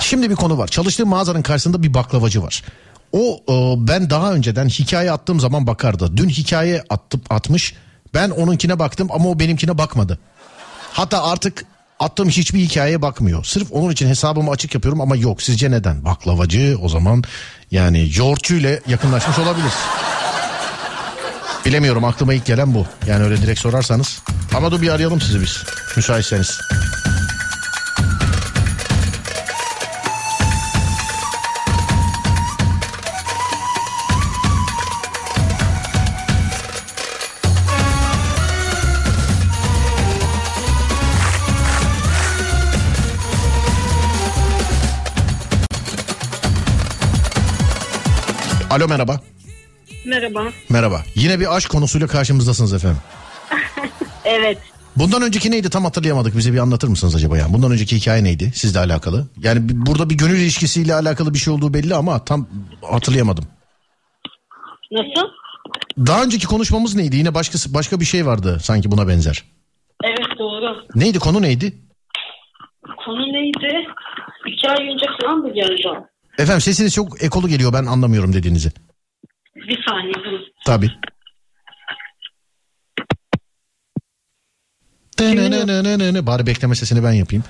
[0.00, 0.68] Şimdi bir konu var.
[0.68, 2.62] Çalıştığım mağazanın karşısında bir baklavacı var.
[3.12, 6.16] O e, ben daha önceden hikaye attığım zaman bakardı.
[6.16, 7.74] Dün hikaye attım, atmış.
[8.14, 10.18] Ben onunkine baktım ama o benimkine bakmadı.
[10.92, 11.64] Hatta artık
[12.00, 13.44] attığım hiçbir hikayeye bakmıyor.
[13.44, 15.42] Sırf onun için hesabımı açık yapıyorum ama yok.
[15.42, 16.04] Sizce neden?
[16.04, 17.24] Baklavacı o zaman
[17.70, 19.72] yani yoğurtçu ile yakınlaşmış olabilir.
[21.66, 22.86] Bilemiyorum aklıma ilk gelen bu.
[23.06, 24.22] Yani öyle direkt sorarsanız.
[24.54, 25.64] Ama dur bir arayalım sizi biz.
[25.96, 26.60] Müsaitseniz.
[48.70, 49.20] Alo merhaba.
[50.06, 50.44] Merhaba.
[50.68, 51.02] Merhaba.
[51.14, 52.98] Yine bir aşk konusuyla karşımızdasınız efendim.
[54.28, 54.58] Evet.
[54.96, 56.36] Bundan önceki neydi tam hatırlayamadık.
[56.36, 57.46] Bize bir anlatır mısınız acaba ya?
[57.52, 59.26] Bundan önceki hikaye neydi sizle alakalı?
[59.42, 62.48] Yani bir- burada bir gönül ilişkisiyle alakalı bir şey olduğu belli ama tam
[62.90, 63.44] hatırlayamadım.
[64.92, 65.28] Nasıl?
[66.06, 67.16] Daha önceki konuşmamız neydi?
[67.16, 69.44] Yine başkası başka bir şey vardı sanki buna benzer.
[70.04, 70.76] Evet doğru.
[70.94, 71.72] Neydi konu neydi?
[73.04, 73.86] Konu neydi?
[74.46, 75.82] İki ay önce falan mı geldi?
[76.38, 78.72] Efendim sesiniz çok ekolu geliyor ben anlamıyorum dediğinizi.
[79.68, 80.40] Bir saniye.
[80.66, 80.90] Tabii.
[86.26, 87.44] Bari bekleme sesini ben yapayım.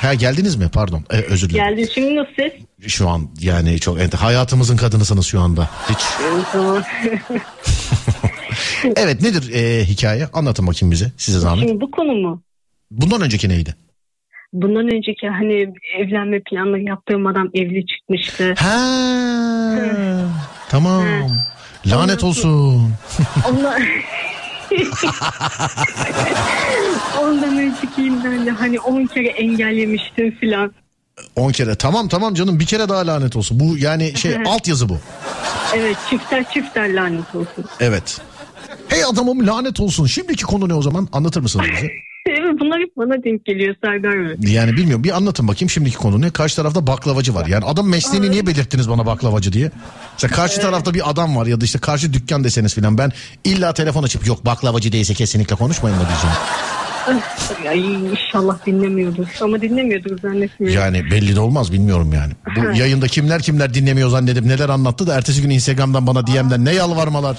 [0.00, 0.68] Ha geldiniz mi?
[0.72, 1.04] Pardon.
[1.10, 1.76] Ee, özür dilerim.
[1.76, 2.52] Geldi şimdi nasıl ses?
[2.92, 5.70] Şu an yani çok ente- hayatımızın kadınısınız şu anda.
[5.90, 5.98] Hiç.
[8.96, 10.28] Evet nedir e, hikaye?
[10.32, 11.12] Anlatın bakayım bize.
[11.16, 11.68] Size zahmet.
[11.68, 12.42] Şimdi bu konu mu?
[12.90, 13.74] Bundan önceki neydi?
[14.52, 18.54] Bundan önceki hani evlenme planları yaptığım adam evli çıkmıştı.
[18.58, 18.78] Ha.
[20.68, 21.04] Tamam.
[21.86, 22.92] Lanet olsun.
[23.48, 23.82] Ondan...
[27.22, 30.72] Ondan öncekinden de hani 10 kere engellemiştim filan.
[31.36, 31.74] 10 kere.
[31.74, 33.60] Tamam tamam canım bir kere daha lanet olsun.
[33.60, 34.98] Bu yani şey altyazı bu.
[35.76, 37.64] Evet çifter çifter lanet olsun.
[37.80, 38.20] Evet.
[38.88, 40.06] Hey adamım lanet olsun.
[40.06, 41.08] Şimdiki konu ne o zaman?
[41.12, 41.88] Anlatır mısınız bize?
[42.58, 44.52] Evet bunlar hep bana denk geliyor Serdar Bey.
[44.52, 45.04] Yani bilmiyorum.
[45.04, 46.30] Bir anlatın bakayım şimdiki konu ne?
[46.30, 47.46] Karşı tarafta baklavacı var.
[47.46, 49.70] Yani adam mesleğini niye belirttiniz bana baklavacı diye?
[50.12, 52.98] Mesela karşı tarafta bir adam var ya da işte karşı dükkan deseniz filan.
[52.98, 53.12] Ben
[53.44, 56.36] illa telefon açıp yok baklavacı değilse kesinlikle konuşmayın mı diyeceğim.
[57.68, 59.26] Ay inşallah dinlemiyordur.
[59.40, 60.80] Ama dinlemiyordur zannetmiyorum.
[60.80, 62.32] Yani belli de olmaz bilmiyorum yani.
[62.56, 66.74] Bu yayında kimler kimler dinlemiyor zannedip neler anlattı da ertesi gün Instagram'dan bana DM'den ne
[66.74, 67.36] yalvarmalar.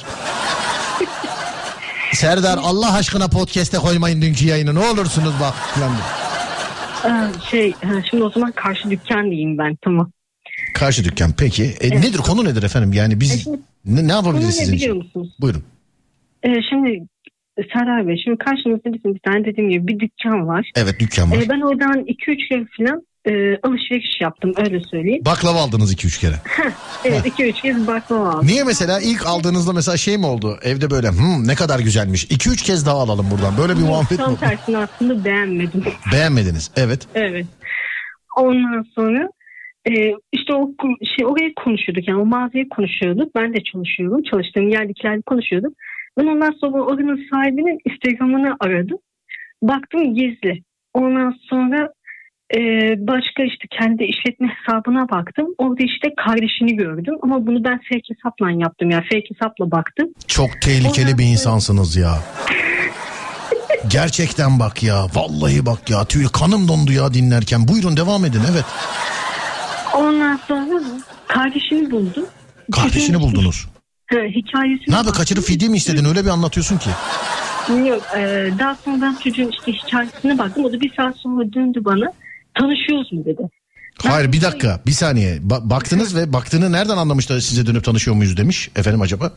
[2.14, 5.54] Serdar Allah aşkına podcast'e koymayın dünkü yayını ne olursunuz bak.
[7.04, 7.74] Aa, şey
[8.10, 10.12] şimdi o zaman karşı dükkan diyeyim ben tamam.
[10.74, 11.64] Karşı dükkan peki.
[11.82, 12.94] E, Nedir konu nedir efendim?
[12.94, 13.56] Yani biz ne,
[13.86, 14.98] ne Konu yapabiliriz ne sizin için?
[14.98, 15.36] musunuz?
[15.42, 15.64] Buyurun.
[16.44, 17.04] Ee, şimdi
[17.74, 20.72] Serdar Bey şimdi karşımızda bizim bir tane dediğim gibi bir dükkan var.
[20.76, 21.38] Evet dükkan var.
[21.38, 23.32] Ee, ben oradan 2-3 kere falan e,
[23.64, 25.26] alışveriş yaptım öyle söyleyeyim.
[25.26, 26.36] Baklava aldınız 2-3 kere.
[27.06, 28.48] Evet 2-3 kez baklava aldım.
[28.48, 30.58] Niye mesela ilk aldığınızda mesela şey mi oldu?
[30.64, 32.26] Evde böyle hmm, ne kadar güzelmiş.
[32.26, 33.58] 2-3 kez daha alalım buradan.
[33.58, 34.18] Böyle bir muhabbet mi?
[34.18, 34.40] Tam oldu?
[34.40, 35.84] tersini aslında beğenmedim.
[36.14, 36.72] Beğenmediniz.
[36.76, 37.08] Evet.
[37.16, 37.46] Evet.
[38.38, 39.30] Ondan sonra
[39.90, 39.92] e,
[40.32, 40.72] işte o
[41.18, 43.36] şey orayı konuşuyorduk yani o mağazayı konuşuyorduk.
[43.36, 44.24] Ben de çalışıyorum.
[44.24, 45.74] Çalıştığım yerdekilerle konuşuyorduk.
[46.18, 48.98] Ben ondan sonra oranın sahibinin Instagram'ını aradım.
[49.62, 50.64] Baktım gizli.
[50.94, 51.94] Ondan sonra
[52.56, 52.60] e,
[53.08, 55.48] başka işte kendi işletme hesabına baktım.
[55.58, 57.16] Orada işte kardeşini gördüm.
[57.22, 58.90] Ama bunu ben fake hesapla yaptım.
[58.90, 60.08] Yani fake hesapla baktım.
[60.28, 62.14] Çok tehlikeli bir insansınız ya.
[63.92, 65.06] Gerçekten bak ya.
[65.16, 66.06] Vallahi bak ya.
[66.06, 67.68] Tüy kanım dondu ya dinlerken.
[67.68, 68.66] Buyurun devam edin evet.
[69.96, 70.82] Ondan sonra
[71.28, 72.26] kardeşini buldum.
[72.72, 73.68] Kardeşini Dedim- buldunuz.
[74.12, 76.90] Hikayesini Ne yapıyor kaçırıp fidye mi istedin öyle bir anlatıyorsun ki.
[77.88, 80.66] Yok, e, daha sonra ben çocuğun işte hikayesine baktım.
[80.66, 82.14] O da bir saat sonra döndü bana.
[82.60, 83.42] Tanışıyoruz mu dedi.
[84.04, 85.36] Hayır bir dakika bir saniye.
[85.38, 89.32] Ba- baktınız ve baktığını nereden anlamış da size dönüp tanışıyor muyuz demiş efendim acaba?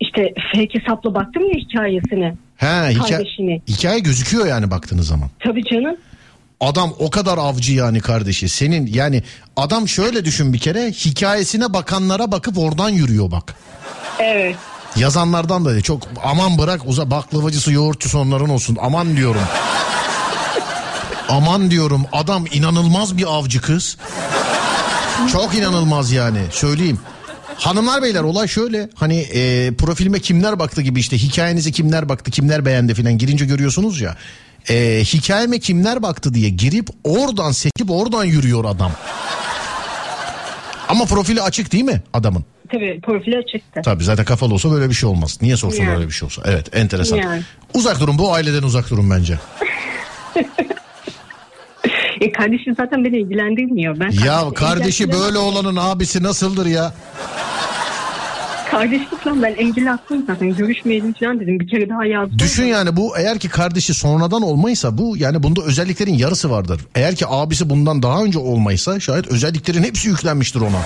[0.00, 0.22] İşte
[0.54, 2.34] fake hesapla baktım ya hikayesine.
[2.56, 3.62] He hikaye, Kardeşini.
[3.68, 5.30] hikaye gözüküyor yani baktığınız zaman.
[5.40, 5.96] Tabii canım.
[6.60, 8.48] Adam o kadar avcı yani kardeşi.
[8.48, 9.22] Senin yani
[9.56, 13.54] adam şöyle düşün bir kere hikayesine bakanlara bakıp oradan yürüyor bak.
[14.18, 14.56] Evet.
[14.96, 19.42] Yazanlardan da çok aman bırak uza baklavacısı yoğurtçusu onların olsun aman diyorum.
[21.28, 23.96] Aman diyorum adam inanılmaz bir avcı kız.
[25.32, 26.98] Çok inanılmaz yani söyleyeyim.
[27.58, 32.64] Hanımlar beyler olay şöyle hani e, profilime kimler baktı gibi işte hikayenizi kimler baktı kimler
[32.64, 34.16] beğendi filan girince görüyorsunuz ya.
[34.68, 38.92] E, hikayeme kimler baktı diye girip oradan sekip oradan yürüyor adam.
[40.88, 42.44] Ama profili açık değil mi adamın?
[42.72, 43.80] Tabii profili açıktı.
[43.84, 45.38] Tabii zaten kafalı olsa böyle bir şey olmaz.
[45.42, 45.96] Niye sorsun Yani.
[45.96, 46.42] öyle bir şey olsa?
[46.44, 47.16] Evet enteresan.
[47.16, 47.42] Yani.
[47.74, 49.38] Uzak durun bu aileden uzak durun bence.
[52.20, 54.00] E, kardeşim zaten beni ilgilendirmiyor.
[54.00, 56.92] Ben Ya kardeşi böyle olanın abisi nasıldır ya?
[58.70, 60.56] Kardeşim falan ben engel attım zaten.
[60.56, 61.60] Görüşmeyelim falan dedim.
[61.60, 62.38] Bir kere daha yazdım.
[62.38, 66.80] Düşün yani bu eğer ki kardeşi sonradan olmaysa bu yani bunda özelliklerin yarısı vardır.
[66.94, 70.82] Eğer ki abisi bundan daha önce olmaysa şayet özelliklerin hepsi yüklenmiştir ona.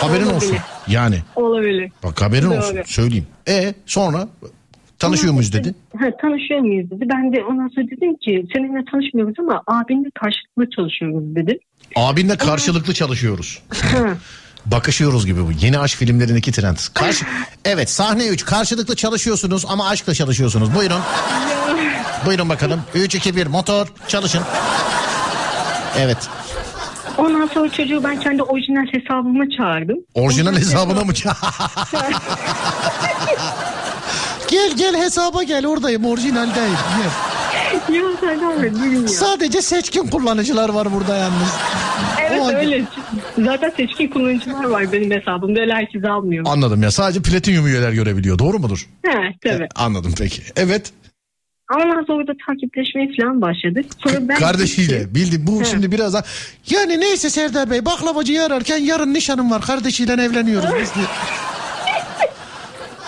[0.00, 0.56] Haberin olsun.
[0.88, 1.92] Yani Olabilir.
[2.02, 2.58] bak haberin Doğru.
[2.58, 3.26] olsun söyleyeyim.
[3.48, 4.28] E sonra
[5.02, 5.74] tanışıyor muyuz dedi.
[5.98, 7.04] Ha, tanışıyor muyuz dedi.
[7.08, 11.58] Ben de ondan sonra dedim ki seninle tanışmıyoruz ama abinle karşılıklı çalışıyoruz dedim.
[11.96, 13.62] Abinle karşılıklı çalışıyoruz.
[14.66, 15.50] Bakışıyoruz gibi bu.
[15.60, 16.76] Yeni aşk filmlerindeki trend.
[16.94, 17.24] Karşı...
[17.64, 20.74] Evet sahne 3 karşılıklı çalışıyorsunuz ama aşkla çalışıyorsunuz.
[20.74, 21.00] Buyurun.
[22.26, 22.80] Buyurun bakalım.
[22.94, 24.42] 3 2 1 motor çalışın.
[25.98, 26.28] Evet.
[27.18, 29.98] Ondan sonra çocuğu ben kendi orijinal hesabıma çağırdım.
[30.14, 31.12] Orijinal hesabına mı?
[34.52, 36.76] gel gel hesaba gel oradayım orijinaldeyim.
[37.88, 37.94] Gel.
[37.94, 39.08] ya Serdar Bey.
[39.08, 41.56] Sadece seçkin kullanıcılar var burada yalnız.
[42.20, 42.84] Evet O- öyle.
[43.38, 45.60] Zaten seçkin kullanıcılar var benim hesabımda.
[45.60, 46.44] Öyle herkes almıyor.
[46.48, 48.86] Anladım ya sadece platinyum üyeler görebiliyor doğru mudur?
[49.06, 49.68] He tabii.
[49.76, 50.42] Anladım peki.
[50.56, 50.92] Evet.
[51.74, 53.86] Ondan sonra da takipleşmeye falan başladık.
[54.04, 55.64] Sonra ben Kardeşiyle bildi bu He.
[55.64, 56.22] şimdi biraz daha
[56.70, 61.06] yani neyse Serdar Bey baklavacıyı ararken yarın nişanım var kardeşiyle evleniyoruz biz diye.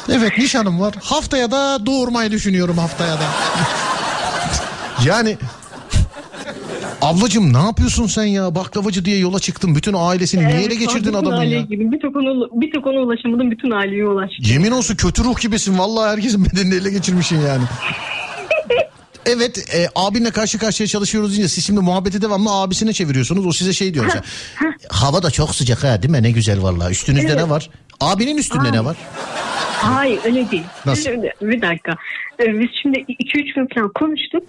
[0.08, 3.24] Evet nişanım var haftaya da doğurmayı düşünüyorum haftaya da.
[5.06, 5.36] yani
[7.02, 11.38] ablacığım ne yapıyorsun sen ya baklavacı diye yola çıktın bütün ailesini niye ele geçirdin adamın
[11.38, 11.62] aileye ya?
[11.62, 11.92] girdim.
[11.92, 13.50] Bir tek ona, bir tek ona ulaşamadım.
[13.50, 14.44] Bütün aileye ulaştım.
[14.48, 17.64] Yemin olsun kötü ruh gibisin vallahi herkesin bedenini ele geçirmişsin yani.
[19.26, 23.46] Evet e, abinle karşı karşıya çalışıyoruz deyince siz şimdi muhabbeti devamlı abisine çeviriyorsunuz.
[23.46, 24.22] O size şey diyor mesela.
[24.88, 26.22] Hava da çok sıcak ha değil mi?
[26.22, 26.90] Ne güzel vallahi.
[26.90, 27.36] Üstünüzde Evet.
[27.36, 27.70] ne var?
[28.04, 28.96] Abinin üstünde ne var?
[29.82, 30.64] Hayır öyle değil.
[30.86, 31.10] Nasıl?
[31.42, 31.96] Bir dakika.
[32.40, 34.42] Ee, biz şimdi 2-3 gün falan konuştuk.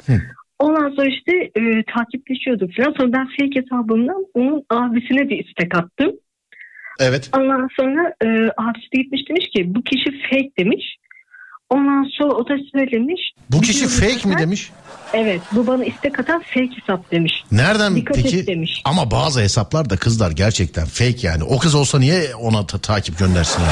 [0.60, 2.94] Ondan sonra işte e, takipleşiyorduk falan.
[2.98, 6.12] Sonra ben fake hesabımdan onun abisine bir istek attım.
[7.00, 7.30] Evet.
[7.38, 8.28] Ondan sonra e,
[8.58, 10.98] abisi de gitmiş demiş ki bu kişi fake demiş.
[11.70, 13.22] Ondan sonra o da söylemiş.
[13.50, 14.72] Bu kişi "Biliyorum fake mi zaten." demiş?
[15.14, 17.34] Evet bu bana istek atan fake hesap demiş.
[17.52, 18.40] Nereden Dikkat peki?
[18.40, 18.82] et demiş.
[18.86, 21.44] Ama bazı hesaplar da kızlar gerçekten fake yani.
[21.44, 23.72] O kız olsa niye ona ta- takip göndersin yani?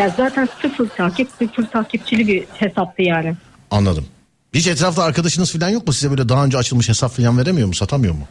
[0.00, 3.34] Ya zaten sıfır takip sıfır takipçili bir hesaptı yani.
[3.70, 4.06] Anladım.
[4.54, 5.92] Hiç etrafta arkadaşınız falan yok mu?
[5.92, 7.74] Size böyle daha önce açılmış hesap falan veremiyor mu?
[7.74, 8.24] Satamıyor mu?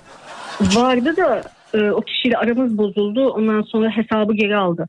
[0.62, 1.44] Vardı da
[1.74, 3.30] e, o kişiyle aramız bozuldu.
[3.30, 4.88] Ondan sonra hesabı geri aldı.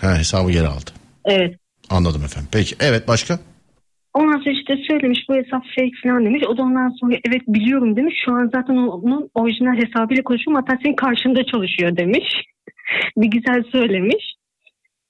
[0.00, 0.90] He hesabı geri aldı.
[1.24, 1.56] Evet.
[1.90, 2.48] Anladım efendim.
[2.52, 3.38] Peki evet başka?
[4.14, 6.42] Ondan sonra işte söylemiş bu hesap fake falan demiş.
[6.48, 8.14] O da ondan sonra evet biliyorum demiş.
[8.24, 10.62] Şu an zaten onun orijinal hesabıyla konuşuyorum.
[10.62, 12.28] Hatta senin karşında çalışıyor demiş.
[13.16, 14.34] bir güzel söylemiş.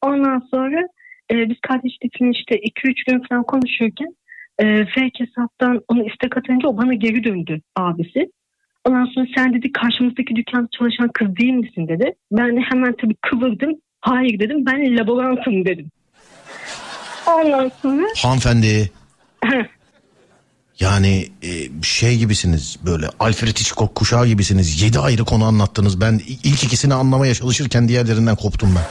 [0.02, 0.88] Ondan sonra
[1.30, 4.16] e, biz kardeşlikle işte 2-3 gün falan konuşurken
[4.58, 8.30] e, fake hesaptan onu istek atınca o bana geri döndü abisi.
[8.84, 12.14] Ondan sonra sen dedi karşımızdaki dükkanda çalışan kız değil misin dedi.
[12.32, 13.72] Ben de hemen tabii kıvırdım.
[14.00, 15.90] Hayır dedim ben laborantım dedim.
[17.26, 18.90] Ondan sonra Hanımefendi
[20.80, 24.82] yani e, şey gibisiniz böyle Alfred Hitchcock kuşağı gibisiniz.
[24.82, 26.00] Yedi ayrı konu anlattınız.
[26.00, 28.84] Ben ilk ikisini anlamaya çalışırken diğerlerinden koptum ben.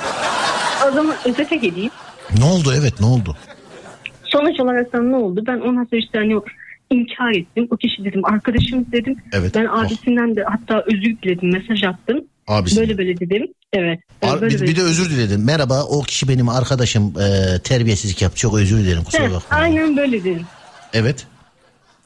[0.89, 1.91] o zaman özete geleyim.
[2.37, 3.37] Ne oldu evet ne oldu?
[4.23, 5.43] Sonuç olarak sana ne oldu?
[5.47, 6.33] Ben ondan sonra işte hani
[6.89, 7.67] inkar ettim.
[7.71, 9.17] O kişi dedim arkadaşım dedim.
[9.33, 9.55] Evet.
[9.55, 12.25] Ben abisinden de hatta özür diledim mesaj attım.
[12.47, 12.79] Abisi.
[12.79, 13.47] Böyle böyle dedim.
[13.73, 13.99] Evet.
[14.21, 14.71] Ar- böyle bir, böyle.
[14.71, 15.45] bir de özür diledim.
[15.45, 18.37] Merhaba o kişi benim arkadaşım e, terbiyesizlik yaptı.
[18.39, 19.57] Çok özür dilerim kusura bakma.
[19.57, 20.45] aynen böyle dedim.
[20.93, 21.27] Evet.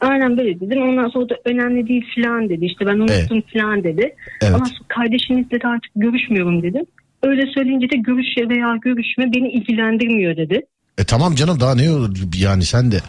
[0.02, 0.82] Aynen böyle dedim.
[0.82, 2.66] Ondan sonra da önemli değil falan dedi.
[2.66, 4.16] İşte ben unuttum falan dedi.
[4.42, 4.52] Evet.
[4.52, 6.86] Sonra kardeşinizle de artık görüşmüyorum dedim.
[7.24, 10.62] Öyle söyleyince de görüş veya görüşme beni ilgilendirmiyor dedi.
[10.98, 13.00] E tamam canım daha ne olur yani sen de.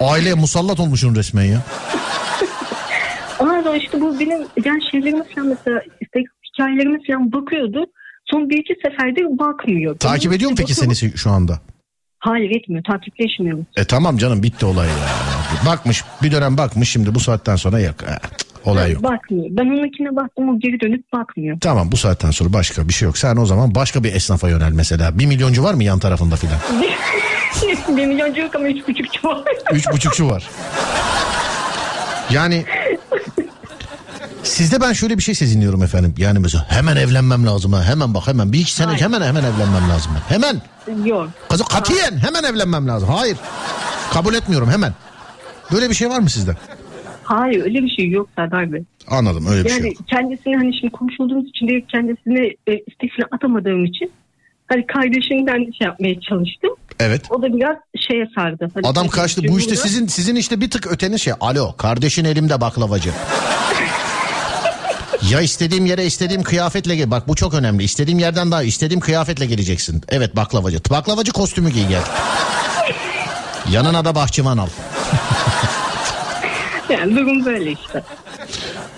[0.00, 1.62] Aileye musallat olmuşsun resmen ya.
[3.38, 6.20] Sonra işte bu benim yani şeylerime falan mesela işte
[6.54, 7.84] hikayelerime falan bakıyordu.
[8.24, 9.98] Son bir iki seferde bakmıyor.
[9.98, 11.60] Takip ediyor mu peki bakıyor- seni şu anda?
[12.18, 12.84] Hayır etmiyor.
[12.84, 13.64] Takipleşmiyoruz.
[13.76, 14.94] E tamam canım bitti olay ya.
[15.66, 17.94] Bakmış bir dönem bakmış şimdi bu saatten sonra yok.
[18.02, 18.18] E,
[18.70, 19.02] olay yok.
[19.02, 19.46] Bakmıyor.
[19.50, 21.58] Ben onunkine baktım o geri dönüp bakmıyor.
[21.60, 23.18] Tamam bu saatten sonra başka bir şey yok.
[23.18, 25.18] Sen o zaman başka bir esnafa yönel mesela.
[25.18, 26.56] Bir milyoncu var mı yan tarafında filan?
[27.96, 29.44] bir milyoncu yok ama üç buçukçu var.
[29.72, 30.48] Üç buçukçu var.
[32.30, 32.64] Yani
[34.42, 36.14] sizde ben şöyle bir şey sezinliyorum efendim.
[36.18, 37.84] Yani mesela hemen evlenmem lazım ha.
[37.84, 39.00] Hemen bak hemen bir iki sene Hayır.
[39.00, 40.12] hemen hemen evlenmem lazım.
[40.14, 40.34] ben.
[40.34, 40.60] Hemen.
[41.06, 41.28] yok.
[41.48, 43.08] Kızı katiyen hemen evlenmem lazım.
[43.08, 43.36] Hayır.
[44.12, 44.94] Kabul etmiyorum hemen.
[45.72, 46.56] Böyle bir şey var mı sizde?
[47.24, 48.82] Hayır öyle bir şey yok Serdar Bey.
[49.08, 49.96] Anladım öyle bir şey Yani yok.
[50.08, 54.10] kendisine hani şimdi konuşulduğumuz için de kendisine e, istifle atamadığım için
[54.68, 56.70] hani kardeşimden de şey yapmaya çalıştım.
[57.00, 57.22] Evet.
[57.30, 57.76] O da biraz
[58.08, 58.68] şeye sardı.
[58.74, 59.42] Hani Adam kaçtı.
[59.48, 61.32] Bu işte sizin sizin işte bir tık öteniz şey.
[61.40, 63.10] Alo kardeşin elimde baklavacı.
[65.30, 67.10] ya istediğim yere istediğim kıyafetle gel.
[67.10, 67.82] Bak bu çok önemli.
[67.82, 70.02] İstediğim yerden daha istediğim kıyafetle geleceksin.
[70.08, 70.78] Evet baklavacı.
[70.90, 72.02] Baklavacı kostümü giy gel.
[73.70, 74.68] Yanına da bahçıvan al.
[76.90, 78.02] Yani durum böyle işte.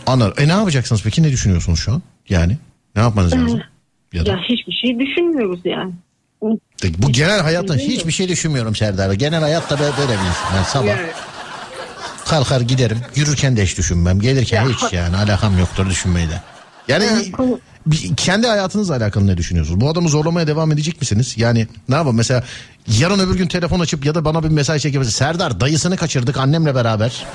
[0.06, 0.34] Anlar.
[0.38, 1.22] E ne yapacaksınız peki?
[1.22, 2.02] Ne düşünüyorsunuz şu an?
[2.28, 2.58] Yani
[2.96, 3.62] ne yapmanız lazım?
[4.12, 5.92] Ya da Ya hiçbir şey düşünmüyoruz yani.
[6.98, 9.10] bu genel hayattan hiçbir şey düşünmüyorum Serdar.
[9.10, 9.16] Bey.
[9.16, 10.56] Genel hayatta böyle bir insan.
[10.56, 11.06] Ben sabah Yani,
[12.32, 12.98] kalkar giderim.
[13.14, 14.20] Yürürken de hiç düşünmem.
[14.20, 14.68] Gelirken Ya.
[14.70, 16.42] hiç yani alakam yoktur düşünmeyle.
[16.88, 19.80] Yani yani bir- kendi hayatınızla alakalı ne düşünüyorsunuz?
[19.80, 21.34] Bu adamı zorlamaya devam edecek misiniz?
[21.36, 22.44] Yani ne yapalım mesela
[23.00, 26.74] yarın öbür gün telefon açıp ya da bana bir mesaj çekip Serdar dayısını kaçırdık annemle
[26.74, 27.26] beraber.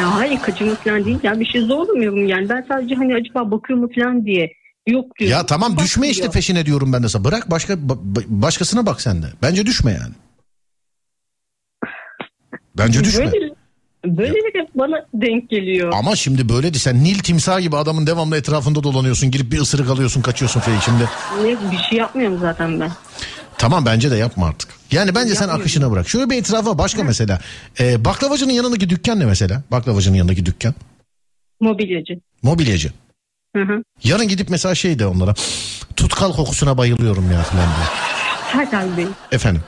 [0.00, 2.48] ya hayır kaçırma falan değil ya bir şey zorlamıyorum yani.
[2.48, 4.52] Ben sadece hani acaba bakıyor mu falan diye
[4.86, 5.36] yok diyorum.
[5.38, 6.32] Ya tamam düşme işte Bakmıyor.
[6.32, 7.24] peşine diyorum ben de sana.
[7.24, 9.26] Bırak başka ba- başkasına bak sen de.
[9.42, 10.14] Bence düşme yani.
[12.78, 13.30] Bence düşme.
[14.04, 15.92] Böyle, böyle de bana denk geliyor.
[15.94, 19.30] Ama şimdi böyle de sen Nil timsah gibi adamın devamlı etrafında dolanıyorsun.
[19.30, 21.08] Girip bir ısırık alıyorsun kaçıyorsun falan şimdi.
[21.42, 22.90] Ne, bir şey yapmıyorum zaten ben.
[23.58, 24.68] Tamam bence de yapma artık.
[24.92, 26.08] Yani bence sen akışına bırak.
[26.08, 27.40] Şöyle bir etrafa başka mesela.
[27.80, 29.62] Ee, baklavacının yanındaki dükkan ne mesela?
[29.70, 30.74] Baklavacının yanındaki dükkan.
[31.60, 32.14] Mobilyacı.
[32.42, 32.92] Mobilyacı.
[33.56, 33.82] Hı hı.
[34.04, 35.34] Yarın gidip mesela şey de onlara
[35.96, 37.86] tutkal kokusuna bayılıyorum ya falan diye.
[38.52, 39.06] Serdar Bey.
[39.32, 39.62] Efendim.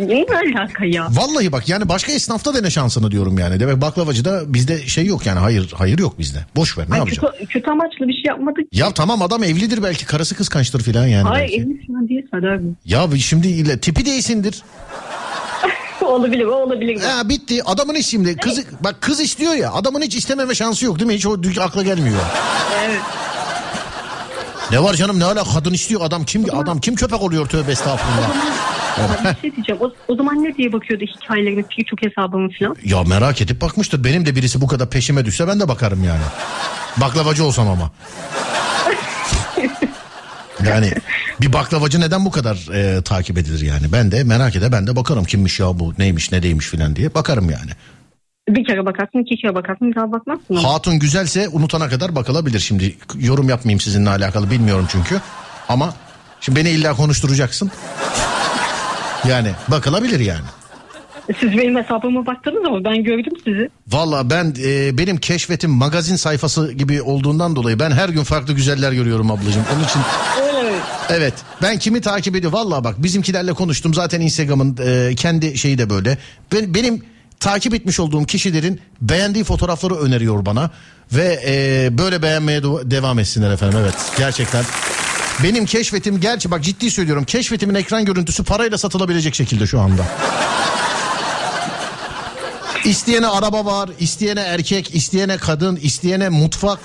[0.00, 1.08] Ne alaka ya?
[1.10, 3.60] Vallahi bak yani başka esnafta dene şansını diyorum yani.
[3.60, 6.38] Demek baklavacıda bizde şey yok yani hayır hayır yok bizde.
[6.56, 7.32] Boş ver ne Ay, yapacağım?
[7.38, 8.64] kötü, kötü amaçlı bir şey yapmadık.
[8.72, 11.28] Ya tamam adam evlidir belki karısı kıskançtır filan yani.
[11.28, 11.62] Hayır belki.
[11.62, 12.72] evli falan değil Bey.
[12.84, 14.62] Ya şimdi ile tipi değilsindir.
[16.06, 17.00] olabilir o olabilir.
[17.00, 20.98] Ya bitti adamın hiç şimdi kız bak kız istiyor ya adamın hiç istememe şansı yok
[20.98, 21.14] değil mi?
[21.14, 22.20] Hiç o akla gelmiyor.
[22.86, 23.00] Evet.
[24.70, 28.30] Ne var canım ne ala kadın istiyor adam kim adam kim köpek oluyor tövbe estağfurullah.
[28.96, 29.82] Bir şey diyeceğim.
[29.82, 32.76] O, o zaman ne diye bakıyordu hikayelerine, çok hesabımı falan?
[32.84, 34.04] Ya merak edip bakmıştır.
[34.04, 36.22] Benim de birisi bu kadar peşime düşse ben de bakarım yani.
[36.96, 37.90] Baklavacı olsam ama.
[40.66, 40.92] Yani
[41.40, 43.92] bir baklavacı neden bu kadar e, takip edilir yani?
[43.92, 47.14] Ben de merak ede ben de bakarım kimmiş ya bu neymiş ne değilmiş filan diye
[47.14, 47.70] bakarım yani.
[48.48, 50.56] Bir kere bakarsın, iki kere bakarsın, bir daha bakmazsın.
[50.56, 50.74] ama.
[50.74, 52.60] Hatun güzelse unutana kadar bakılabilir.
[52.60, 55.20] Şimdi yorum yapmayayım sizinle alakalı bilmiyorum çünkü.
[55.68, 55.94] Ama
[56.40, 57.70] şimdi beni illa konuşturacaksın.
[59.28, 60.44] Yani bakılabilir yani.
[61.40, 63.70] Siz benim hesabıma baktınız ama ben gördüm sizi.
[63.88, 68.92] Valla ben e, benim keşfetim magazin sayfası gibi olduğundan dolayı ben her gün farklı güzeller
[68.92, 69.64] görüyorum ablacığım.
[69.76, 70.00] Onun için
[70.46, 70.76] Öyle mi?
[71.10, 75.90] evet ben kimi takip ediyor valla bak bizimkilerle konuştum zaten Instagram'ın e, kendi şeyi de
[75.90, 76.18] böyle.
[76.52, 77.02] Ben, benim
[77.40, 80.70] takip etmiş olduğum kişilerin beğendiği fotoğrafları öneriyor bana
[81.12, 84.64] ve e, böyle beğenmeye devam etsinler efendim evet gerçekten.
[85.42, 90.02] Benim keşfetim gerçi bak ciddi söylüyorum keşfetimin ekran görüntüsü parayla satılabilecek şekilde şu anda.
[92.84, 96.78] İsteyene araba var, isteyene erkek, isteyene kadın, isteyene mutfak,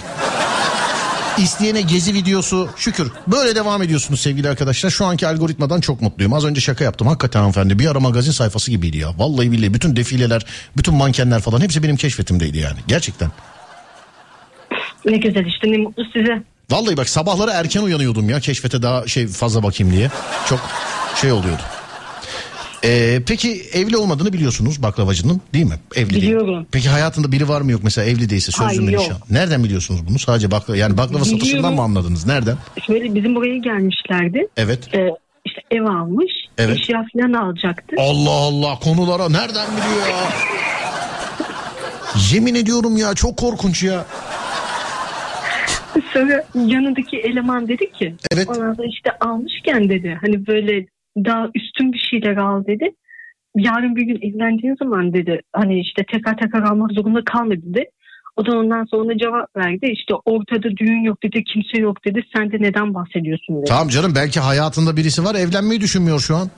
[1.37, 2.69] isteyene gezi videosu.
[2.77, 4.89] Şükür böyle devam ediyorsunuz sevgili arkadaşlar.
[4.89, 6.33] Şu anki algoritmadan çok mutluyum.
[6.33, 7.07] Az önce şaka yaptım.
[7.07, 9.09] Hakikaten hanımefendi bir ara magazin sayfası gibiydi ya.
[9.17, 10.45] Vallahi billahi bütün defileler,
[10.77, 12.79] bütün mankenler falan hepsi benim keşfetimdeydi yani.
[12.87, 13.31] Gerçekten.
[15.05, 16.43] Ne güzel işte ne mutlu size.
[16.71, 20.09] Vallahi bak sabahları erken uyanıyordum ya keşfete daha şey fazla bakayım diye.
[20.49, 20.59] Çok
[21.21, 21.61] şey oluyordu.
[22.83, 25.79] Ee, peki evli olmadığını biliyorsunuz baklavacının değil mi?
[25.95, 26.21] Evli değil.
[26.21, 26.67] Biliyorum.
[26.71, 29.17] Peki hayatında biri var mı yok mesela evli değilse sözlü mü nişan?
[29.29, 30.19] Nereden biliyorsunuz bunu?
[30.19, 31.75] Sadece baklava yani baklava satışından Biliyorum.
[31.75, 32.25] mı anladınız?
[32.25, 32.57] Nereden?
[32.87, 34.47] Şöyle bizim buraya gelmişlerdi.
[34.57, 34.95] Evet.
[34.95, 35.09] Ee,
[35.45, 36.31] işte ev almış.
[36.57, 36.77] Evet.
[36.79, 37.95] Eşya falan alacaktı.
[37.99, 40.29] Allah Allah konulara nereden biliyor ya?
[42.31, 44.05] Yemin ediyorum ya çok korkunç ya.
[46.13, 48.47] Sonra yanındaki eleman dedi ki Evet.
[48.49, 50.85] ondan sonra işte almışken dedi hani böyle
[51.17, 52.91] daha üstün bir şeyler al dedi.
[53.55, 57.85] Yarın bir gün evlendiğin zaman dedi hani işte tekrar tekrar almak zorunda kalma dedi.
[58.37, 62.51] O da ondan sonra cevap verdi işte ortada düğün yok dedi kimse yok dedi sen
[62.51, 63.65] de neden bahsediyorsun dedi.
[63.67, 66.49] Tamam canım belki hayatında birisi var evlenmeyi düşünmüyor şu an.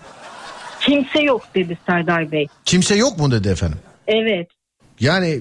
[0.81, 2.47] Kimse yok dedi Serdar Bey.
[2.65, 3.77] Kimse yok mu dedi efendim.
[4.07, 4.47] Evet.
[4.99, 5.39] Yani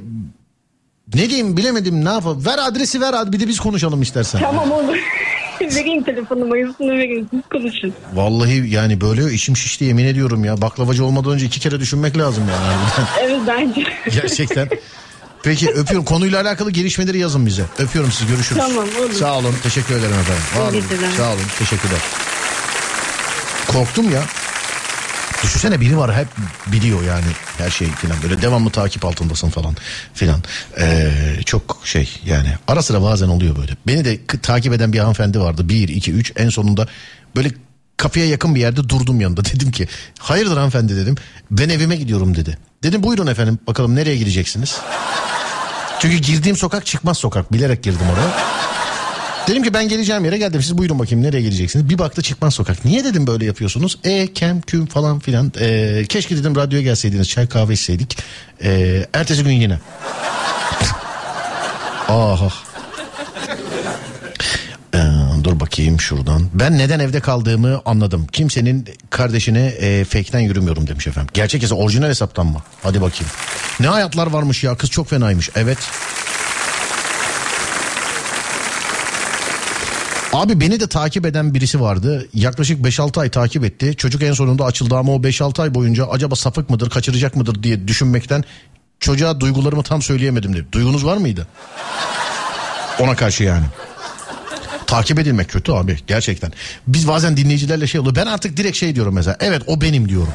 [1.14, 2.46] ne diyeyim bilemedim ne yapalım.
[2.46, 4.40] Ver adresi ver hadi bir de biz konuşalım istersen.
[4.40, 4.96] Tamam olur.
[5.60, 7.94] vereyim telefon numarasını vereyim siz konuşun.
[8.14, 10.60] Vallahi yani böyle işim şişti yemin ediyorum ya.
[10.62, 13.06] Baklavacı olmadan önce iki kere düşünmek lazım yani.
[13.22, 13.84] Evet bence.
[14.20, 14.68] Gerçekten.
[15.42, 16.04] Peki öpüyorum.
[16.04, 17.64] Konuyla alakalı gelişmeleri yazın bize.
[17.78, 18.62] Öpüyorum sizi görüşürüz.
[18.62, 19.12] Tamam, olur.
[19.12, 20.42] Sağ olun teşekkür ederim efendim.
[20.56, 21.16] Var olun.
[21.16, 22.00] Sağ olun teşekkürler.
[23.72, 24.22] Korktum ya.
[25.42, 26.28] Düşünsene biri var hep
[26.66, 27.24] biliyor yani
[27.58, 29.76] her şey filan böyle devamlı takip altındasın falan
[30.14, 30.42] filan.
[30.78, 31.10] Ee,
[31.46, 33.72] çok şey yani ara sıra bazen oluyor böyle.
[33.86, 35.68] Beni de takip eden bir hanımefendi vardı.
[35.68, 36.88] Bir, iki, üç en sonunda
[37.36, 37.50] böyle
[37.96, 39.44] kapıya yakın bir yerde durdum yanında.
[39.44, 39.88] Dedim ki
[40.18, 41.14] hayırdır hanımefendi dedim.
[41.50, 42.58] Ben evime gidiyorum dedi.
[42.82, 44.80] Dedim buyurun efendim bakalım nereye gideceksiniz?
[46.00, 48.30] Çünkü girdiğim sokak çıkmaz sokak bilerek girdim oraya.
[49.48, 51.88] Dedim ki ben geleceğim yere geldim siz buyurun bakayım nereye geleceksiniz.
[51.88, 52.84] Bir baktı çıkmaz sokak.
[52.84, 53.98] Niye dedim böyle yapıyorsunuz?
[54.04, 55.52] E kem küm falan filan.
[55.60, 58.18] E, keşke dedim radyoya gelseydiniz çay kahve içseydik.
[58.64, 59.78] E, ertesi gün yine.
[62.08, 62.72] ah ah.
[64.94, 64.98] Ee,
[65.44, 66.48] dur bakayım şuradan.
[66.54, 68.26] Ben neden evde kaldığımı anladım.
[68.32, 71.30] Kimsenin kardeşine e, fake'ten yürümüyorum demiş efendim.
[71.34, 72.58] Gerçek hesap orijinal hesaptan mı?
[72.82, 73.32] Hadi bakayım.
[73.80, 75.50] Ne hayatlar varmış ya kız çok fenaymış.
[75.56, 75.78] Evet.
[80.32, 82.28] Abi beni de takip eden birisi vardı.
[82.34, 83.94] Yaklaşık 5-6 ay takip etti.
[83.96, 87.88] Çocuk en sonunda açıldı ama o 5-6 ay boyunca acaba sapık mıdır, kaçıracak mıdır diye
[87.88, 88.44] düşünmekten
[89.00, 90.66] çocuğa duygularımı tam söyleyemedim dedi.
[90.72, 91.46] Duygunuz var mıydı?
[92.98, 93.64] Ona karşı yani.
[94.86, 96.52] Takip edilmek kötü abi gerçekten.
[96.86, 98.16] Biz bazen dinleyicilerle şey oluyor.
[98.16, 99.36] Ben artık direkt şey diyorum mesela.
[99.40, 100.32] Evet o benim diyorum.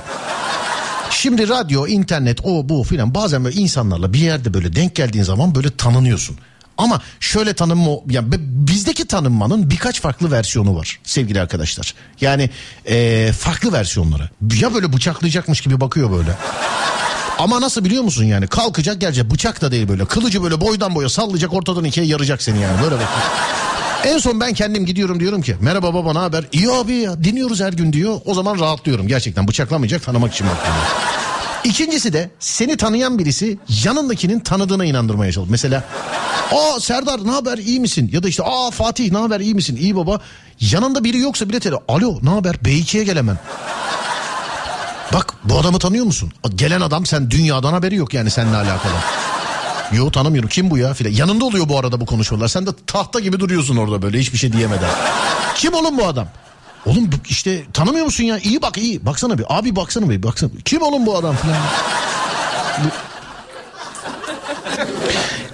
[1.10, 5.56] Şimdi radyo, internet, o bu filan bazen böyle insanlarla bir yerde böyle denk geldiğin zaman
[5.56, 6.38] böyle tanınıyorsun.
[6.78, 8.24] Ama şöyle tanınma ya
[8.68, 11.94] bizdeki tanınmanın birkaç farklı versiyonu var sevgili arkadaşlar.
[12.22, 12.50] Yani
[12.86, 14.30] e, farklı versiyonları.
[14.60, 16.38] Ya böyle bıçaklayacakmış gibi bakıyor böyle.
[17.40, 21.10] Ama nasıl biliyor musun yani kalkacak gelecek bıçak da değil böyle kılıcı böyle boydan boya
[21.10, 23.08] sallayacak ortadan ikiye yaracak seni yani böyle bak.
[24.06, 26.46] En son ben kendim gidiyorum diyorum ki merhaba baba ne haber?
[26.52, 28.22] İyi abi ya dinliyoruz her gün diyor.
[28.26, 30.82] O zaman rahatlıyorum gerçekten bıçaklamayacak tanımak için bakıyorum.
[31.64, 35.52] İkincisi de seni tanıyan birisi yanındakinin tanıdığına inandırmaya çalışıyor.
[35.52, 35.84] Mesela
[36.52, 38.10] aa Serdar ne haber iyi misin?
[38.14, 39.76] Ya da işte aa Fatih ne haber iyi misin?
[39.76, 40.20] İyi baba.
[40.60, 43.38] Yanında biri yoksa bile tele alo ne haber B2'ye gel hemen.
[45.14, 46.32] Bak bu adamı tanıyor musun?
[46.56, 48.94] Gelen adam sen dünyadan haberi yok yani seninle alakalı.
[49.94, 51.12] Yo tanımıyorum kim bu ya filan.
[51.12, 52.48] Yanında oluyor bu arada bu konuşmalar.
[52.48, 54.90] Sen de tahta gibi duruyorsun orada böyle hiçbir şey diyemeden.
[55.56, 56.28] kim oğlum bu adam?
[56.88, 58.38] Oğlum işte tanımıyor musun ya?
[58.38, 59.06] İyi bak iyi.
[59.06, 59.46] Baksana bir.
[59.50, 60.24] Abi baksana bir.
[60.24, 60.50] Baksana.
[60.66, 61.58] Kim oğlum bu adam filan.
[62.84, 63.08] Bu-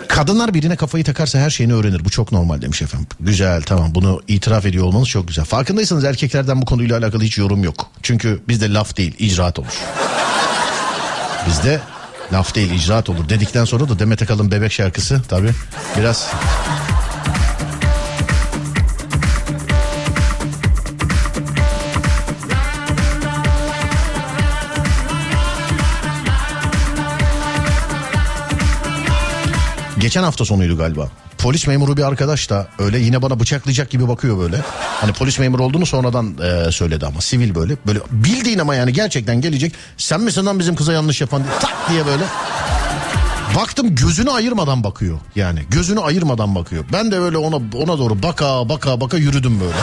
[0.08, 2.06] Kadınlar birine kafayı takarsa her şeyini öğrenir.
[2.06, 3.08] Bu çok normal demiş efendim.
[3.20, 5.46] Güzel tamam bunu itiraf ediyor olmanız çok güzel.
[5.46, 7.88] Farkındaysanız erkeklerden bu konuyla alakalı hiç yorum yok.
[8.04, 9.68] Çünkü bizde laf değil icraat olur.
[11.48, 11.80] Bizde
[12.34, 15.50] laf değil icraat olur dedikten sonra da Demet Akalın bebek şarkısı tabi
[15.98, 16.28] biraz
[30.04, 31.10] Geçen hafta sonuydu galiba.
[31.38, 34.62] Polis memuru bir arkadaş da öyle yine bana bıçaklayacak gibi bakıyor böyle.
[35.02, 37.78] Hani polis memuru olduğunu sonradan e, söyledi ama sivil böyle.
[37.88, 39.74] Böyle bildiğin ama yani gerçekten gelecek.
[39.98, 42.24] Sen misin lan bizim kıza yanlış yapan diye tak diye böyle.
[43.56, 46.86] Baktım gözünü ayırmadan bakıyor yani gözünü ayırmadan bakıyor.
[46.94, 49.78] Ben de öyle ona ona doğru baka baka baka yürüdüm böyle.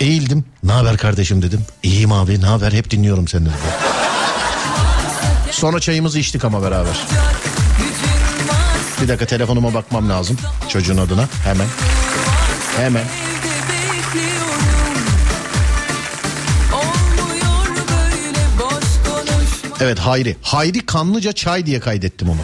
[0.00, 0.44] Eğildim.
[0.64, 1.60] Ne haber kardeşim dedim.
[1.82, 3.48] İyiyim abi ne haber hep dinliyorum seni.
[5.50, 6.96] Sonra çayımızı içtik ama beraber.
[9.02, 10.36] Bir dakika telefonuma bakmam lazım.
[10.68, 11.66] Çocuğun adına hemen.
[12.76, 13.04] Hemen.
[19.80, 20.36] Evet Hayri.
[20.42, 22.40] Hayri Kanlıca Çay diye kaydettim onu.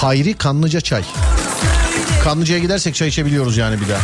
[0.00, 1.02] Hayri Kanlıca Çay.
[2.24, 4.00] Kanlıca'ya gidersek çay içebiliyoruz yani bir daha.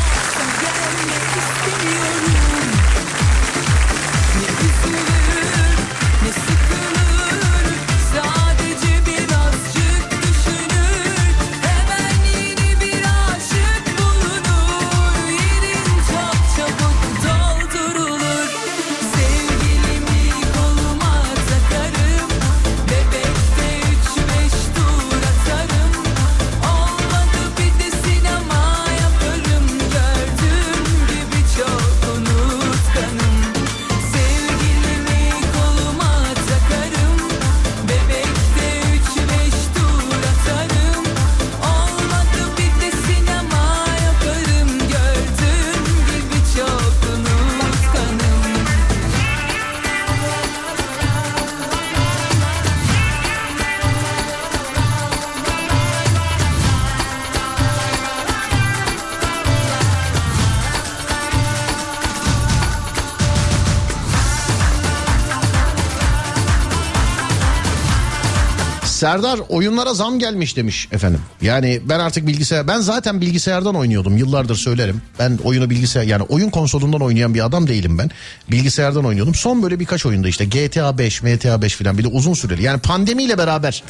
[69.06, 71.20] Serdar oyunlara zam gelmiş demiş efendim.
[71.42, 75.02] Yani ben artık bilgisayar ben zaten bilgisayardan oynuyordum yıllardır söylerim.
[75.18, 78.10] Ben oyunu bilgisayar yani oyun konsolundan oynayan bir adam değilim ben.
[78.50, 79.34] Bilgisayardan oynuyordum.
[79.34, 82.62] Son böyle birkaç oyunda işte GTA 5, MTA 5 falan bir de uzun süreli.
[82.62, 83.82] Yani pandemiyle beraber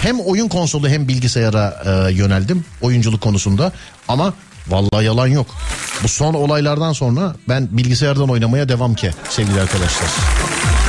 [0.00, 3.72] hem oyun konsolu hem bilgisayara e, yöneldim oyunculuk konusunda
[4.08, 4.34] ama
[4.68, 5.46] Vallahi yalan yok.
[6.02, 10.08] Bu son olaylardan sonra ben bilgisayardan oynamaya devam ki sevgili arkadaşlar.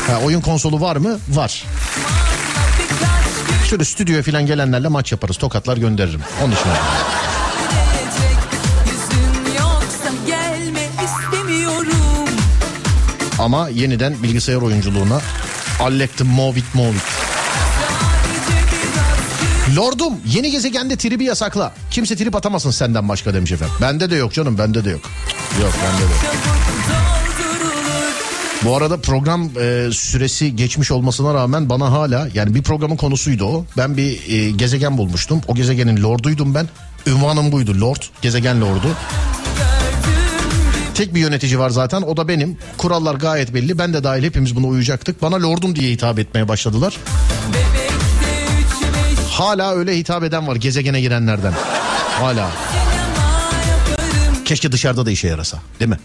[0.08, 1.20] Ha, oyun konsolu var mı?
[1.30, 1.64] Var.
[3.72, 5.38] Şöyle stüdyoya falan gelenlerle maç yaparız.
[5.38, 6.22] Tokatlar gönderirim.
[6.44, 6.64] Onun için.
[13.40, 15.22] Ama yeniden bilgisayar oyunculuğuna
[15.80, 17.02] Allectum Movit Movit.
[19.76, 21.74] Lordum yeni gezegende tribi yasakla.
[21.92, 23.76] Kimse trip atamasın senden başka demiş efendim.
[23.82, 25.02] Bende de yok canım bende de yok.
[25.62, 27.21] Yok bende de yok.
[28.66, 33.66] Bu arada program e, süresi geçmiş olmasına rağmen bana hala yani bir programın konusuydu o.
[33.78, 35.42] Ben bir e, gezegen bulmuştum.
[35.48, 36.68] O gezegenin lorduydum ben.
[37.08, 38.02] Ünvanım buydu lord.
[38.22, 38.88] Gezegen lordu.
[40.94, 42.58] Tek bir yönetici var zaten o da benim.
[42.78, 43.78] Kurallar gayet belli.
[43.78, 45.22] Ben de dahil hepimiz buna uyacaktık.
[45.22, 46.98] Bana lordum diye hitap etmeye başladılar.
[49.30, 51.54] Hala öyle hitap eden var gezegene girenlerden.
[52.20, 52.52] Hala.
[54.46, 55.98] Keşke dışarıda da işe yarasa değil mi?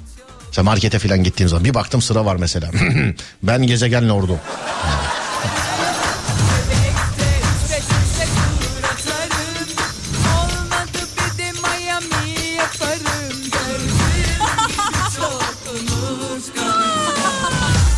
[0.48, 2.70] Mesela markete falan gittiğim zaman bir baktım sıra var mesela.
[3.42, 4.38] ben gezegenle ordu.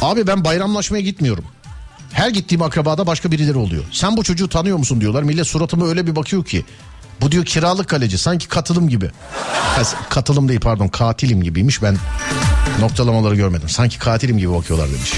[0.02, 1.44] Abi ben bayramlaşmaya gitmiyorum.
[2.12, 3.84] Her gittiğim akrabada başka birileri oluyor.
[3.92, 5.22] Sen bu çocuğu tanıyor musun diyorlar.
[5.22, 6.64] Millet suratıma öyle bir bakıyor ki.
[7.20, 9.10] Bu diyor kiralık kaleci sanki katılım gibi.
[10.10, 11.96] Katılım değil pardon katilim gibiymiş ben
[12.80, 13.68] noktalamaları görmedim.
[13.68, 15.12] Sanki katilim gibi bakıyorlar demiş.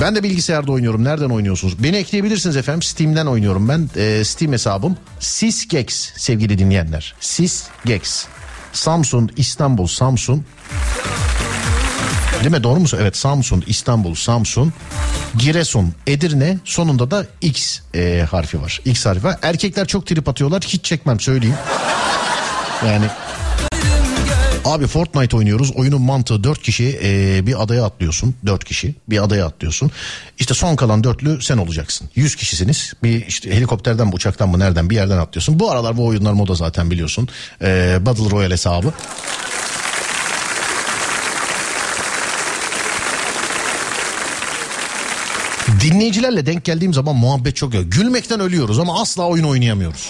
[0.00, 1.04] Ben de bilgisayarda oynuyorum.
[1.04, 1.82] Nereden oynuyorsunuz?
[1.82, 2.82] Beni ekleyebilirsiniz efendim.
[2.82, 3.90] Steam'den oynuyorum ben.
[3.96, 7.14] Ee, Steam hesabım Sisgex sevgili dinleyenler.
[7.20, 8.26] Sisgex.
[8.72, 10.44] Samsun, İstanbul, Samsun.
[12.42, 12.62] Değil mi?
[12.62, 12.86] Doğru mu?
[13.00, 14.72] Evet Samsun, İstanbul, Samsun,
[15.38, 18.80] Giresun, Edirne sonunda da X e, harfi var.
[18.84, 19.38] X harfi var.
[19.42, 20.62] Erkekler çok trip atıyorlar.
[20.66, 21.56] Hiç çekmem söyleyeyim.
[22.86, 23.06] Yani
[24.64, 25.72] Abi Fortnite oynuyoruz.
[25.72, 28.34] Oyunun mantığı 4 kişi e, bir adaya atlıyorsun.
[28.46, 29.90] 4 kişi bir adaya atlıyorsun.
[30.38, 32.08] İşte son kalan dörtlü sen olacaksın.
[32.14, 32.92] 100 kişisiniz.
[33.02, 35.58] Bir işte helikopterden mi uçaktan mı nereden bir yerden atlıyorsun.
[35.58, 37.28] Bu aralar bu oyunlar moda zaten biliyorsun.
[37.62, 38.92] E, Battle Royale hesabı.
[45.82, 47.84] Dinleyicilerle denk geldiğim zaman muhabbet çok yok.
[47.86, 50.08] Gülmekten ölüyoruz ama asla oyun oynayamıyoruz.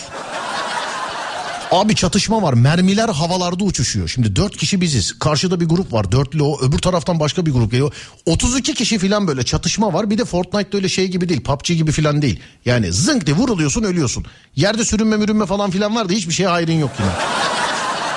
[1.71, 2.53] Abi çatışma var.
[2.53, 4.09] Mermiler havalarda uçuşuyor.
[4.09, 5.19] Şimdi dört kişi biziz.
[5.19, 6.13] Karşıda bir grup var.
[6.13, 6.61] Dörtlü o.
[6.63, 7.93] Öbür taraftan başka bir grup geliyor.
[8.27, 10.11] 32 kişi falan böyle çatışma var.
[10.11, 11.43] Bir de Fortnite'da öyle şey gibi değil.
[11.43, 12.41] PUBG gibi falan değil.
[12.65, 14.27] Yani zınk diye vuruluyorsun ölüyorsun.
[14.57, 17.11] Yerde sürünme mürünme falan filan var da hiçbir şeye hayrın yok yine.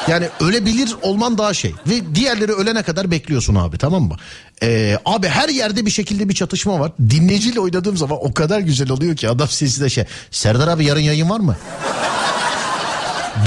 [0.07, 1.75] Yani ölebilir olman daha şey.
[1.87, 4.15] Ve diğerleri ölene kadar bekliyorsun abi tamam mı?
[4.63, 6.91] Ee, abi her yerde bir şekilde bir çatışma var.
[7.09, 10.05] Dinleyiciyle oynadığım zaman o kadar güzel oluyor ki adam sesi de şey.
[10.31, 11.55] Serdar abi yarın yayın var mı?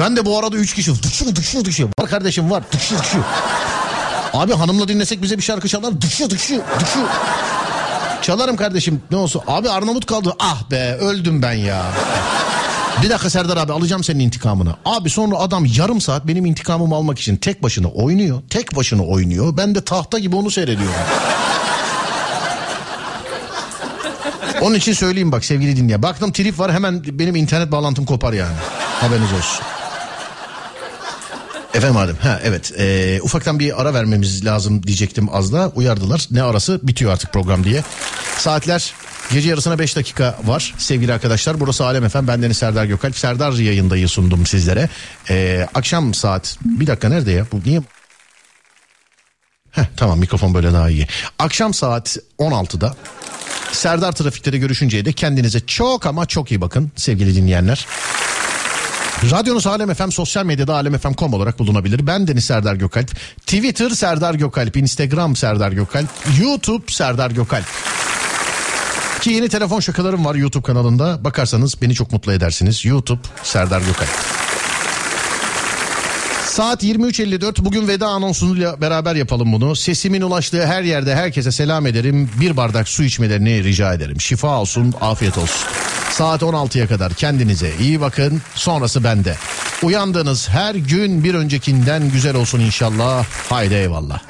[0.01, 1.87] Ben de bu arada üç kişi dıkşı dıkşı dıkşı.
[2.01, 3.19] Var kardeşim var dıkşı dıkşı.
[4.33, 6.99] Abi hanımla dinlesek bize bir şarkı çalar dıkşı dıkşı dıkşı.
[8.23, 9.43] Çalarım kardeşim ne olsun.
[9.47, 10.35] Abi Arnavut kaldı.
[10.39, 11.83] Ah be öldüm ben ya.
[13.03, 14.75] Bir dakika Serdar abi alacağım senin intikamını.
[14.85, 18.43] Abi sonra adam yarım saat benim intikamımı almak için tek başına oynuyor.
[18.51, 19.57] Tek başına oynuyor.
[19.57, 20.95] Ben de tahta gibi onu seyrediyorum.
[24.63, 26.03] Onun için söyleyeyim bak sevgili dinleyen.
[26.03, 28.57] Baktım trip var hemen benim internet bağlantım kopar yani.
[29.01, 29.78] Haberiniz olsun.
[31.75, 36.27] Efendim Adem ha evet ee, ufaktan bir ara vermemiz lazım diyecektim az da uyardılar.
[36.31, 37.85] Ne arası bitiyor artık program diye.
[38.39, 38.93] Saatler
[39.33, 41.61] gece yarısına 5 dakika var sevgili arkadaşlar.
[41.61, 43.19] Burası Alem Efem ben Deniz Serdar Gökalp.
[43.19, 44.89] Serdar yayındayı sundum sizlere.
[45.31, 47.83] Ee, akşam saat bir dakika nerede ya bu niye?
[49.71, 51.07] Heh, tamam mikrofon böyle daha iyi.
[51.39, 52.97] Akşam saat 16'da
[53.73, 57.87] Serdar Trafik'te görüşünceye de kendinize çok ama çok iyi bakın sevgili dinleyenler.
[59.23, 62.07] Radyonuz Alem FM sosyal medyada alemfm.com olarak bulunabilir.
[62.07, 63.11] Ben Deniz Serdar Gökalp.
[63.41, 66.09] Twitter Serdar Gökalp, Instagram Serdar Gökalp,
[66.41, 67.65] YouTube Serdar Gökalp.
[69.21, 71.25] Ki yeni telefon şakalarım var YouTube kanalında.
[71.25, 72.85] Bakarsanız beni çok mutlu edersiniz.
[72.85, 74.09] YouTube Serdar Gökalp.
[76.47, 79.77] Saat 23.54 bugün veda anonsuyla beraber yapalım bunu.
[79.77, 82.31] Sesimin ulaştığı her yerde herkese selam ederim.
[82.41, 84.21] Bir bardak su içmelerini rica ederim.
[84.21, 85.69] Şifa olsun, afiyet olsun.
[86.11, 88.43] Saat 16'ya kadar kendinize iyi bakın.
[88.55, 89.37] Sonrası bende.
[89.83, 93.25] Uyandığınız her gün bir öncekinden güzel olsun inşallah.
[93.49, 94.21] Haydi eyvallah.